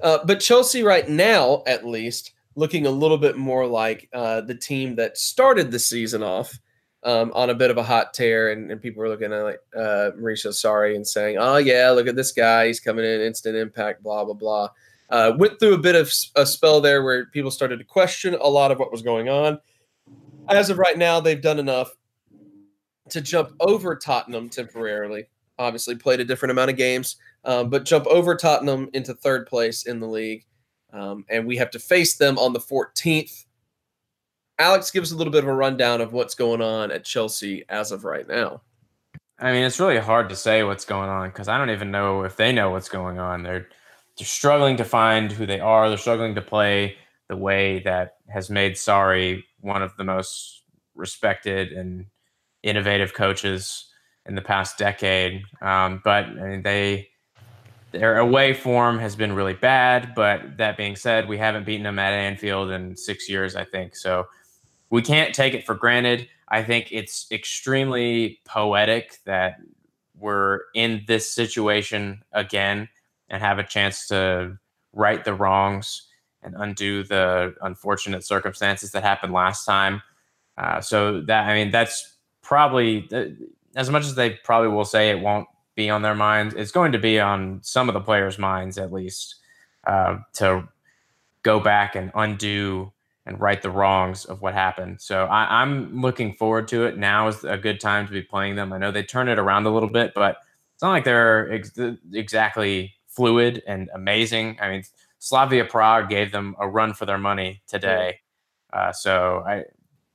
[0.00, 4.54] Uh, but Chelsea, right now, at least, looking a little bit more like uh, the
[4.54, 6.58] team that started the season off
[7.04, 9.60] um, on a bit of a hot tear, and, and people were looking at like
[9.76, 13.56] uh, Maurizio Sarri and saying, "Oh yeah, look at this guy, he's coming in, instant
[13.56, 14.68] impact, blah blah blah."
[15.08, 18.48] Uh, went through a bit of a spell there where people started to question a
[18.48, 19.60] lot of what was going on.
[20.48, 21.90] As of right now, they've done enough
[23.10, 25.26] to jump over Tottenham temporarily.
[25.58, 29.86] Obviously, played a different amount of games, um, but jump over Tottenham into third place
[29.86, 30.44] in the league.
[30.96, 33.44] Um, and we have to face them on the 14th.
[34.58, 37.64] Alex, give us a little bit of a rundown of what's going on at Chelsea
[37.68, 38.62] as of right now.
[39.38, 42.22] I mean, it's really hard to say what's going on because I don't even know
[42.22, 43.42] if they know what's going on.
[43.42, 43.68] They're
[44.16, 45.90] they're struggling to find who they are.
[45.90, 46.96] They're struggling to play
[47.28, 50.62] the way that has made Sarri one of the most
[50.94, 52.06] respected and
[52.62, 53.90] innovative coaches
[54.24, 55.42] in the past decade.
[55.60, 57.10] Um, but I mean, they
[57.98, 60.14] their away form has been really bad.
[60.14, 63.96] But that being said, we haven't beaten them at Anfield in six years, I think.
[63.96, 64.26] So
[64.90, 66.28] we can't take it for granted.
[66.48, 69.56] I think it's extremely poetic that
[70.18, 72.88] we're in this situation again
[73.28, 74.58] and have a chance to
[74.92, 76.08] right the wrongs
[76.42, 80.02] and undo the unfortunate circumstances that happened last time.
[80.56, 83.08] Uh, so that I mean, that's probably
[83.74, 86.54] as much as they probably will say it won't be on their minds.
[86.54, 89.36] It's going to be on some of the players' minds at least
[89.86, 90.68] uh, to
[91.42, 92.92] go back and undo
[93.26, 95.00] and right the wrongs of what happened.
[95.00, 96.96] So I, am looking forward to it.
[96.96, 98.72] Now is a good time to be playing them.
[98.72, 100.38] I know they turn it around a little bit, but
[100.74, 101.78] it's not like they're ex-
[102.12, 104.58] exactly fluid and amazing.
[104.60, 104.84] I mean,
[105.18, 108.20] Slavia Prague gave them a run for their money today.
[108.72, 109.64] Uh, so I,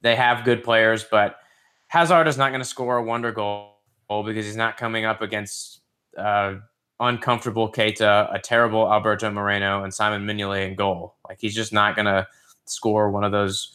[0.01, 1.35] they have good players, but
[1.87, 3.70] Hazard is not going to score a wonder goal
[4.19, 5.81] because he's not coming up against
[6.17, 6.55] uh,
[6.99, 11.15] uncomfortable Keita, a terrible Alberto Moreno, and Simon Mignolet in goal.
[11.27, 12.27] Like he's just not going to
[12.65, 13.73] score one of those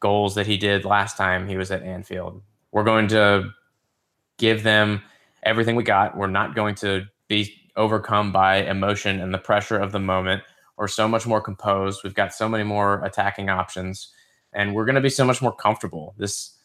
[0.00, 2.42] goals that he did last time he was at Anfield.
[2.70, 3.50] We're going to
[4.38, 5.02] give them
[5.42, 6.16] everything we got.
[6.16, 10.42] We're not going to be overcome by emotion and the pressure of the moment.
[10.76, 12.02] We're so much more composed.
[12.04, 14.12] We've got so many more attacking options,
[14.52, 16.14] and we're going to be so much more comfortable.
[16.18, 16.56] This,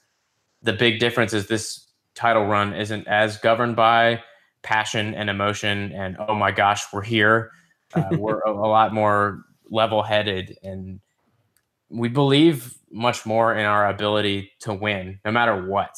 [0.62, 1.87] the big difference is this
[2.18, 4.22] title run isn't as governed by
[4.64, 7.52] passion and emotion and oh my gosh, we're here.
[7.94, 11.00] Uh, we're a, a lot more level-headed and
[11.90, 15.96] we believe much more in our ability to win no matter what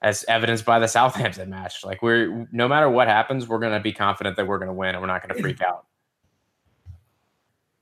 [0.00, 1.84] as evidenced by the Southampton match.
[1.84, 4.74] Like we're no matter what happens, we're going to be confident that we're going to
[4.74, 5.86] win and we're not going to freak out.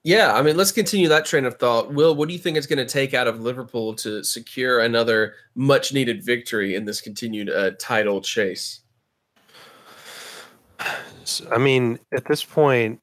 [0.07, 1.93] Yeah, I mean, let's continue that train of thought.
[1.93, 5.35] Will, what do you think it's going to take out of Liverpool to secure another
[5.57, 8.83] much needed victory in this continued uh, title chase?
[11.51, 13.01] I mean, at this point,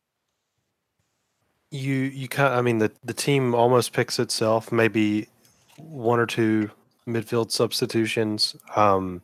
[1.72, 4.72] you you kind I mean the the team almost picks itself.
[4.72, 5.28] Maybe
[5.76, 6.72] one or two
[7.06, 8.56] midfield substitutions.
[8.78, 9.22] Um,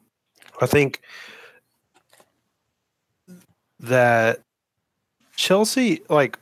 [0.62, 1.00] I think
[3.80, 4.42] that
[5.38, 6.38] Chelsea, like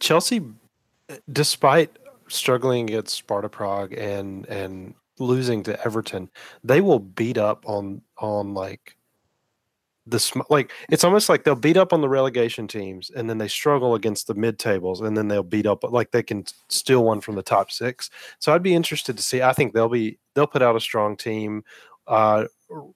[0.00, 0.42] Chelsea,
[1.32, 6.30] despite struggling against Sparta Prague and and losing to Everton,
[6.62, 8.96] they will beat up on on like
[10.10, 13.48] the like it's almost like they'll beat up on the relegation teams and then they
[13.48, 17.20] struggle against the mid tables and then they'll beat up like they can steal one
[17.20, 18.10] from the top six.
[18.38, 19.42] So I'd be interested to see.
[19.42, 21.62] I think they'll be they'll put out a strong team.
[22.06, 22.44] Uh,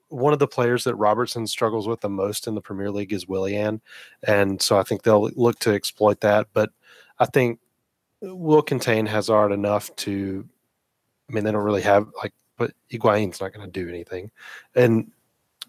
[0.09, 3.27] one of the players that Robertson struggles with the most in the Premier League is
[3.27, 3.81] Willian,
[4.23, 6.49] and so I think they'll look to exploit that.
[6.53, 6.71] But
[7.19, 7.59] I think
[8.21, 10.47] will contain Hazard enough to.
[11.29, 14.31] I mean, they don't really have like, but Higuain's not going to do anything,
[14.75, 15.11] and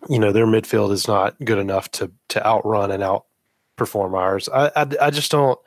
[0.09, 4.49] you know their midfield is not good enough to to outrun and outperform ours.
[4.53, 5.59] I, I, I just don't.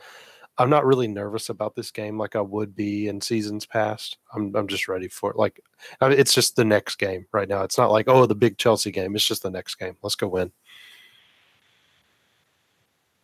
[0.58, 4.18] I'm not really nervous about this game like I would be in seasons past.
[4.34, 5.36] I'm I'm just ready for it.
[5.36, 5.60] Like
[6.00, 7.62] it's just the next game right now.
[7.62, 9.14] It's not like oh the big Chelsea game.
[9.14, 9.96] It's just the next game.
[10.02, 10.52] Let's go win.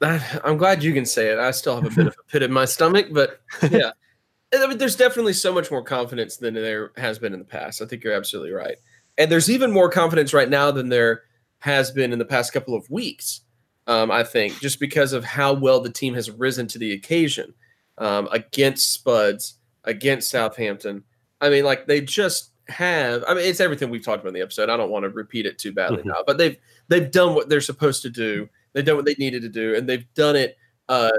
[0.02, 1.38] I'm glad you can say it.
[1.38, 3.40] I still have a bit of a pit in my stomach, but
[3.70, 3.92] yeah,
[4.54, 7.80] I mean, there's definitely so much more confidence than there has been in the past.
[7.80, 8.76] I think you're absolutely right.
[9.16, 11.22] And there's even more confidence right now than there
[11.60, 13.42] has been in the past couple of weeks.
[13.86, 17.52] Um, I think just because of how well the team has risen to the occasion
[17.98, 21.04] um, against Spuds, against Southampton.
[21.40, 23.24] I mean, like they just have.
[23.26, 24.70] I mean, it's everything we've talked about in the episode.
[24.70, 26.08] I don't want to repeat it too badly mm-hmm.
[26.08, 26.56] now, but they've
[26.88, 28.48] they've done what they're supposed to do.
[28.72, 30.56] They've done what they needed to do, and they've done it
[30.88, 31.10] uh,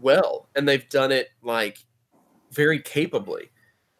[0.00, 1.78] well, and they've done it like
[2.50, 3.50] very capably.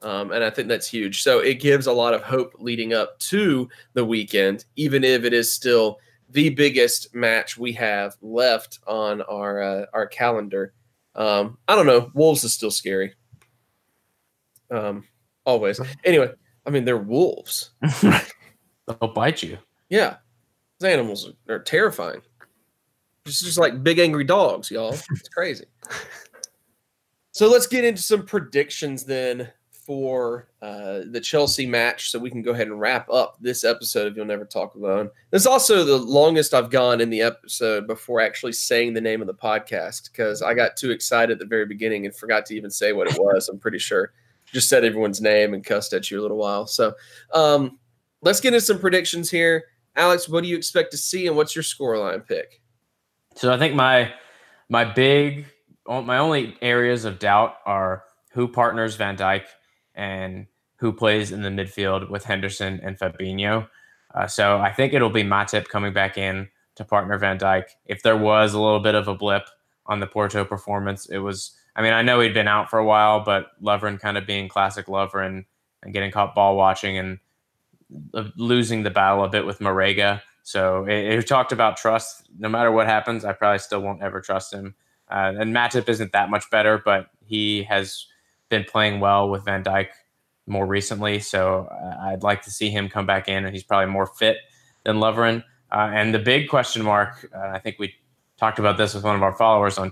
[0.03, 1.23] Um, and I think that's huge.
[1.23, 5.33] So it gives a lot of hope leading up to the weekend, even if it
[5.33, 5.99] is still
[6.31, 10.73] the biggest match we have left on our uh, our calendar.
[11.15, 12.11] Um, I don't know.
[12.15, 13.15] Wolves is still scary.
[14.71, 15.05] Um,
[15.45, 15.81] always.
[16.05, 16.31] Anyway,
[16.67, 17.71] I mean they're wolves.
[18.03, 19.59] They'll bite you.
[19.89, 20.17] Yeah,
[20.79, 22.21] those animals are, are terrifying.
[23.25, 24.93] It's just like big angry dogs, y'all.
[24.93, 25.65] It's crazy.
[27.33, 29.51] so let's get into some predictions then
[29.87, 34.09] for uh, the Chelsea match so we can go ahead and wrap up this episode
[34.09, 35.09] of You'll Never Talk Alone.
[35.31, 39.29] Is also the longest I've gone in the episode before actually saying the name of
[39.29, 42.69] the podcast because I got too excited at the very beginning and forgot to even
[42.69, 43.49] say what it was.
[43.49, 44.13] I'm pretty sure.
[44.47, 46.67] Just said everyone's name and cussed at you a little while.
[46.67, 46.93] So
[47.33, 47.79] um,
[48.23, 49.67] let's get into some predictions here.
[49.95, 52.61] Alex, what do you expect to see and what's your scoreline pick?
[53.37, 54.13] So I think my
[54.69, 55.47] my big
[55.87, 59.45] my only areas of doubt are who partners Van Dijk
[59.97, 63.69] and who plays in the midfield with Henderson and Fabinho.
[64.15, 67.65] Uh, so I think it'll be Matip coming back in to partner Van Dijk.
[67.87, 69.45] If there was a little bit of a blip
[69.87, 71.53] on the Porto performance, it was.
[71.75, 74.49] I mean, I know he'd been out for a while, but Lovren kind of being
[74.49, 75.45] classic Lovren
[75.83, 77.19] and getting caught ball watching and
[78.37, 80.23] losing the battle a bit with Marega.
[80.43, 82.31] So it, talked about trust.
[82.39, 84.75] No matter what happens, I probably still won't ever trust him.
[85.11, 88.07] Uh, and Matip isn't that much better, but he has
[88.49, 89.89] been playing well with Van Dijk
[90.47, 91.19] more recently.
[91.19, 94.39] So uh, I'd like to see him come back in, and he's probably more fit
[94.85, 95.43] than Lovren.
[95.73, 97.93] Uh, and the big question mark, uh, I think we
[98.39, 99.91] talked about this with one of our followers on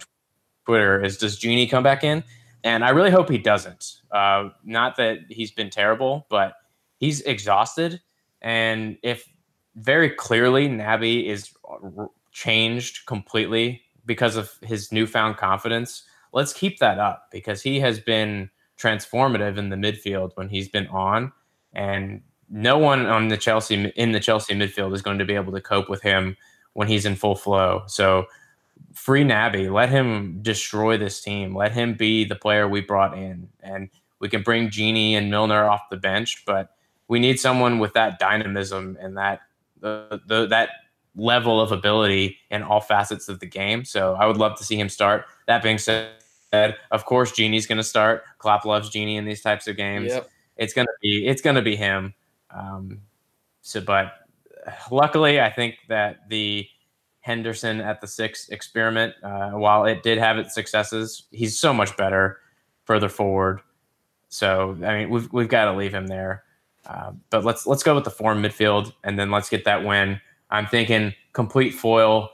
[0.65, 2.23] Twitter, is does Gini come back in?
[2.63, 4.01] And I really hope he doesn't.
[4.11, 6.55] Uh, not that he's been terrible, but
[6.99, 8.01] he's exhausted.
[8.41, 9.29] And if
[9.77, 11.51] very clearly Naby is
[12.33, 16.05] changed completely because of his newfound confidence,
[16.35, 20.89] let's keep that up because he has been transformative in the midfield when he's been
[20.89, 21.33] on,
[21.73, 22.21] and
[22.51, 25.61] no one on the Chelsea in the Chelsea midfield is going to be able to
[25.61, 26.37] cope with him
[26.75, 27.85] when he's in full flow.
[27.87, 28.27] So
[28.93, 31.57] free Naby, let him destroy this team.
[31.57, 35.65] Let him be the player we brought in, and we can bring Gini and Milner
[35.65, 36.71] off the bench, but
[37.09, 39.41] we need someone with that dynamism and that
[39.81, 40.71] the, the that
[41.17, 43.85] level of ability in all facets of the game.
[43.85, 45.27] So I would love to see him start.
[45.47, 46.11] That being said,
[46.91, 48.25] of course, Gini's going to start.
[48.39, 50.13] Klopp loves Gini in these types of games.
[50.13, 50.29] Yep.
[50.57, 52.15] It's gonna be it's gonna be him.
[52.51, 53.01] Um,
[53.63, 54.13] so, but
[54.91, 56.67] luckily, I think that the
[57.21, 61.97] Henderson at the six experiment, uh, while it did have its successes, he's so much
[61.97, 62.39] better
[62.85, 63.61] further forward.
[64.29, 66.45] So, I mean, we've we've got to leave him there.
[66.87, 70.21] Uh, but let's let's go with the form midfield, and then let's get that win.
[70.51, 72.31] I'm thinking complete foil,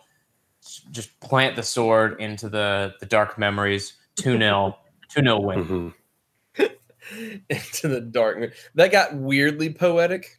[0.90, 4.78] just plant the sword into the the dark memories 2 0,
[5.10, 5.64] 2 0 win.
[5.64, 6.64] Mm-hmm.
[7.48, 8.54] Into the dark.
[8.74, 10.38] That got weirdly poetic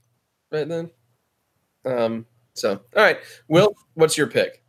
[0.51, 0.89] right then.
[1.85, 3.17] Um, so, all right.
[3.47, 4.63] Will, what's your pick?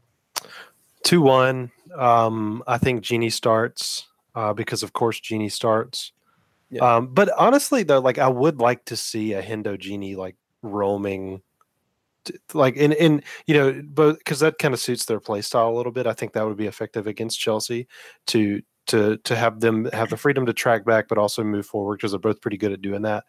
[1.04, 1.70] 2 1.
[1.96, 6.12] Um, I think Gini starts uh, because, of course, Gini starts.
[6.70, 6.96] Yeah.
[6.96, 11.42] Um, but honestly, though, like I would like to see a Hendo Gini like roaming
[12.54, 15.76] like in in you know but because that kind of suits their play style a
[15.76, 17.88] little bit i think that would be effective against chelsea
[18.28, 21.96] to to to have them have the freedom to track back, but also move forward
[21.96, 23.24] because they're both pretty good at doing that.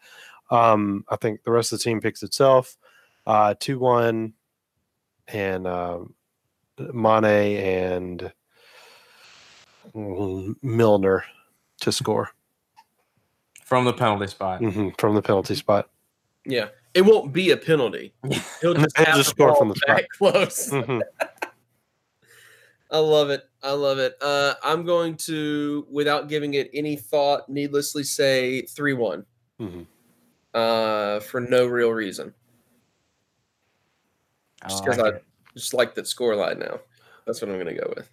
[0.50, 2.76] Um, I think the rest of the team picks itself.
[3.26, 4.34] Uh, two one,
[5.28, 6.00] and uh,
[6.78, 8.32] Mane and
[9.94, 11.24] Milner
[11.80, 12.30] to score
[13.64, 14.60] from the penalty spot.
[14.60, 15.88] Mm-hmm, from the penalty spot.
[16.44, 18.12] Yeah, it won't be a penalty.
[18.60, 20.02] He'll just, He'll just score from the spot.
[20.18, 20.70] Close.
[20.70, 21.00] Mm-hmm.
[22.94, 23.42] I love it.
[23.60, 24.14] I love it.
[24.22, 29.26] Uh, I'm going to, without giving it any thought, needlessly say 3 one
[29.60, 29.82] mm-hmm.
[30.54, 32.32] uh, for no real reason.
[34.68, 35.18] Just because I, like I
[35.56, 36.78] just like that score line now.
[37.26, 38.08] That's what I'm going to go with.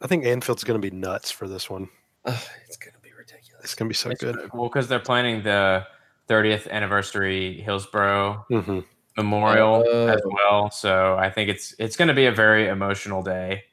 [0.00, 1.88] I think Anfield's going to be nuts for this one.
[2.24, 3.64] Uh, it's going to be ridiculous.
[3.64, 4.36] It's going to be so it's, good.
[4.54, 5.84] Well, because they're planning the
[6.28, 8.78] 30th anniversary Hillsborough mm-hmm.
[9.16, 10.70] Memorial uh, as well.
[10.70, 13.64] So I think it's it's going to be a very emotional day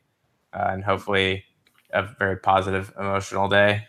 [0.53, 1.43] uh, and hopefully
[1.91, 3.87] a very positive, emotional day.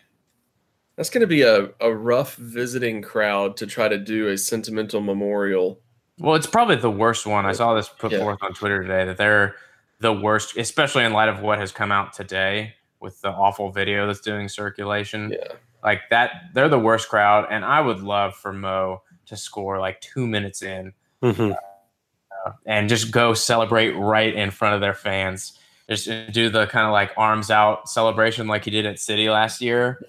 [0.95, 5.01] That's going to be a, a rough visiting crowd to try to do a sentimental
[5.01, 5.79] memorial.
[6.19, 7.45] Well, it's probably the worst one.
[7.45, 8.19] I saw this put yeah.
[8.19, 9.55] forth on Twitter today that they're
[9.99, 14.05] the worst, especially in light of what has come out today with the awful video
[14.05, 15.31] that's doing circulation.
[15.31, 15.53] Yeah.
[15.83, 17.47] Like that, they're the worst crowd.
[17.49, 20.93] And I would love for Mo to score like two minutes in
[21.23, 21.51] mm-hmm.
[21.51, 25.57] uh, and just go celebrate right in front of their fans
[25.91, 29.61] just do the kind of like arms out celebration like he did at City last
[29.61, 29.99] year.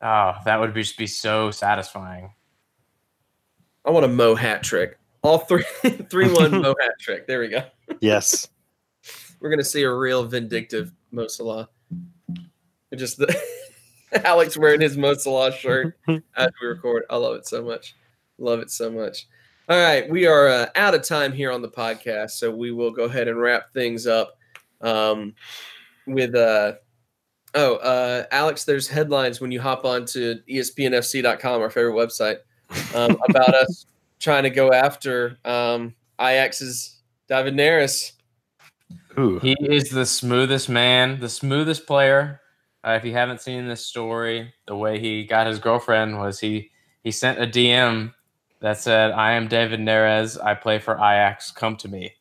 [0.00, 2.32] Oh, that would just be so satisfying.
[3.84, 4.98] I want a Mo hat trick.
[5.20, 5.64] All three,
[6.10, 7.26] three one Mo hat trick.
[7.26, 7.64] There we go.
[8.00, 8.48] Yes.
[9.40, 11.68] We're gonna see a real vindictive Mo Salah.
[12.94, 13.38] Just the
[14.24, 17.04] Alex wearing his Mo Salah shirt as we record.
[17.10, 17.94] I love it so much.
[18.38, 19.26] Love it so much.
[19.68, 22.92] All right, we are uh, out of time here on the podcast, so we will
[22.92, 24.38] go ahead and wrap things up
[24.80, 25.34] um,
[26.06, 26.74] with uh,
[27.56, 32.36] Oh, uh, Alex, there's headlines when you hop on to ESPNFC.com, our favorite website,
[32.94, 33.86] um, about us
[34.20, 38.12] trying to go after um, Ajax's David Neres.
[39.18, 39.38] Ooh.
[39.38, 42.42] He is the smoothest man, the smoothest player.
[42.86, 46.70] Uh, if you haven't seen this story, the way he got his girlfriend was he
[47.02, 48.12] he sent a DM
[48.60, 50.42] that said, "I am David Neres.
[50.42, 51.50] I play for Ajax.
[51.50, 52.14] Come to me."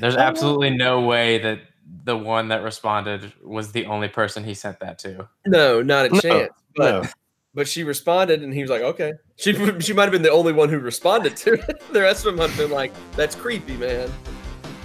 [0.00, 1.60] There's absolutely no way that
[2.04, 5.28] the one that responded was the only person he sent that to.
[5.46, 6.52] No, not a No, chance.
[6.76, 7.08] But no.
[7.54, 10.52] but she responded, and he was like, "Okay." She she might have been the only
[10.52, 11.82] one who responded to it.
[11.92, 14.10] The rest of them might have been like, "That's creepy, man."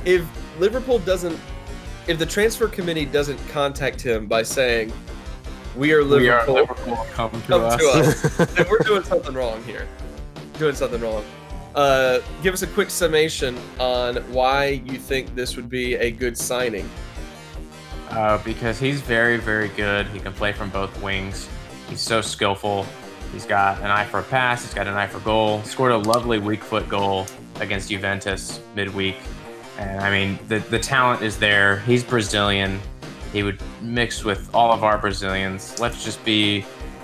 [0.05, 0.25] If
[0.59, 1.39] Liverpool doesn't,
[2.07, 4.91] if the transfer committee doesn't contact him by saying,
[5.75, 7.07] "We are We are Liverpool," Liverpool.
[7.13, 7.77] Come to come us.
[7.77, 9.87] to us, then we're doing something wrong here.
[10.57, 11.23] Doing something wrong.
[11.75, 16.37] Uh, give us a quick summation on why you think this would be a good
[16.37, 16.87] signing.
[18.09, 20.05] Uh, because he's very, very good.
[20.07, 21.49] He can play from both wings.
[21.89, 22.85] He's so skillful.
[23.31, 24.63] He's got an eye for a pass.
[24.63, 25.63] He's got an eye for goal.
[25.63, 27.25] Scored a lovely weak foot goal
[27.59, 29.15] against Juventus midweek.
[29.79, 31.79] And I mean, the, the talent is there.
[31.79, 32.79] He's Brazilian.
[33.33, 35.79] He would mix with all of our Brazilians.
[35.79, 36.63] Let's just be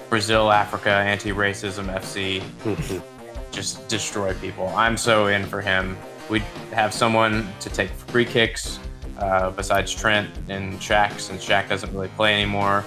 [0.09, 2.41] Brazil, Africa, anti racism FC.
[3.51, 4.67] Just destroy people.
[4.69, 5.97] I'm so in for him.
[6.29, 8.79] We'd have someone to take free kicks
[9.17, 12.85] uh, besides Trent and Shaq, since Shaq doesn't really play anymore.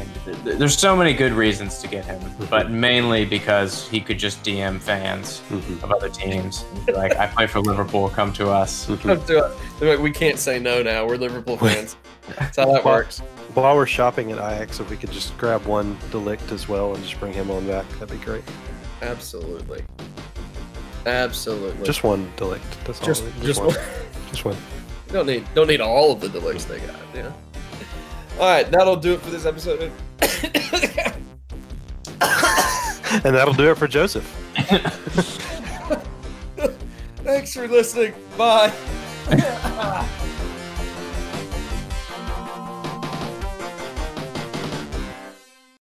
[0.00, 4.00] And th- th- there's so many good reasons to get him, but mainly because he
[4.00, 5.82] could just DM fans Mhm.
[5.82, 6.64] of other teams.
[6.74, 8.86] and be Like, I play for Liverpool, come to us.
[9.02, 9.52] Come to us.
[9.78, 11.06] They're like, we can't say no now.
[11.06, 11.96] We're Liverpool fans.
[12.38, 13.20] That's how that works.
[13.54, 16.94] While we're shopping at Ajax, if we could just grab one de Ligt as well
[16.94, 18.44] and just bring him on back, that'd be great.
[19.02, 19.82] Absolutely.
[21.06, 21.84] Absolutely.
[21.84, 22.60] Just one de Ligt.
[22.84, 23.06] That's all.
[23.06, 23.68] just, just one.
[23.74, 23.84] one.
[24.30, 24.56] Just one.
[25.08, 26.94] don't need don't need all of the de Ligts they got.
[27.14, 27.32] Yeah.
[28.38, 29.92] All right, that'll do it for this episode.
[33.12, 34.24] And that'll do it for Joseph.
[37.24, 38.14] Thanks for listening.
[38.38, 38.72] Bye.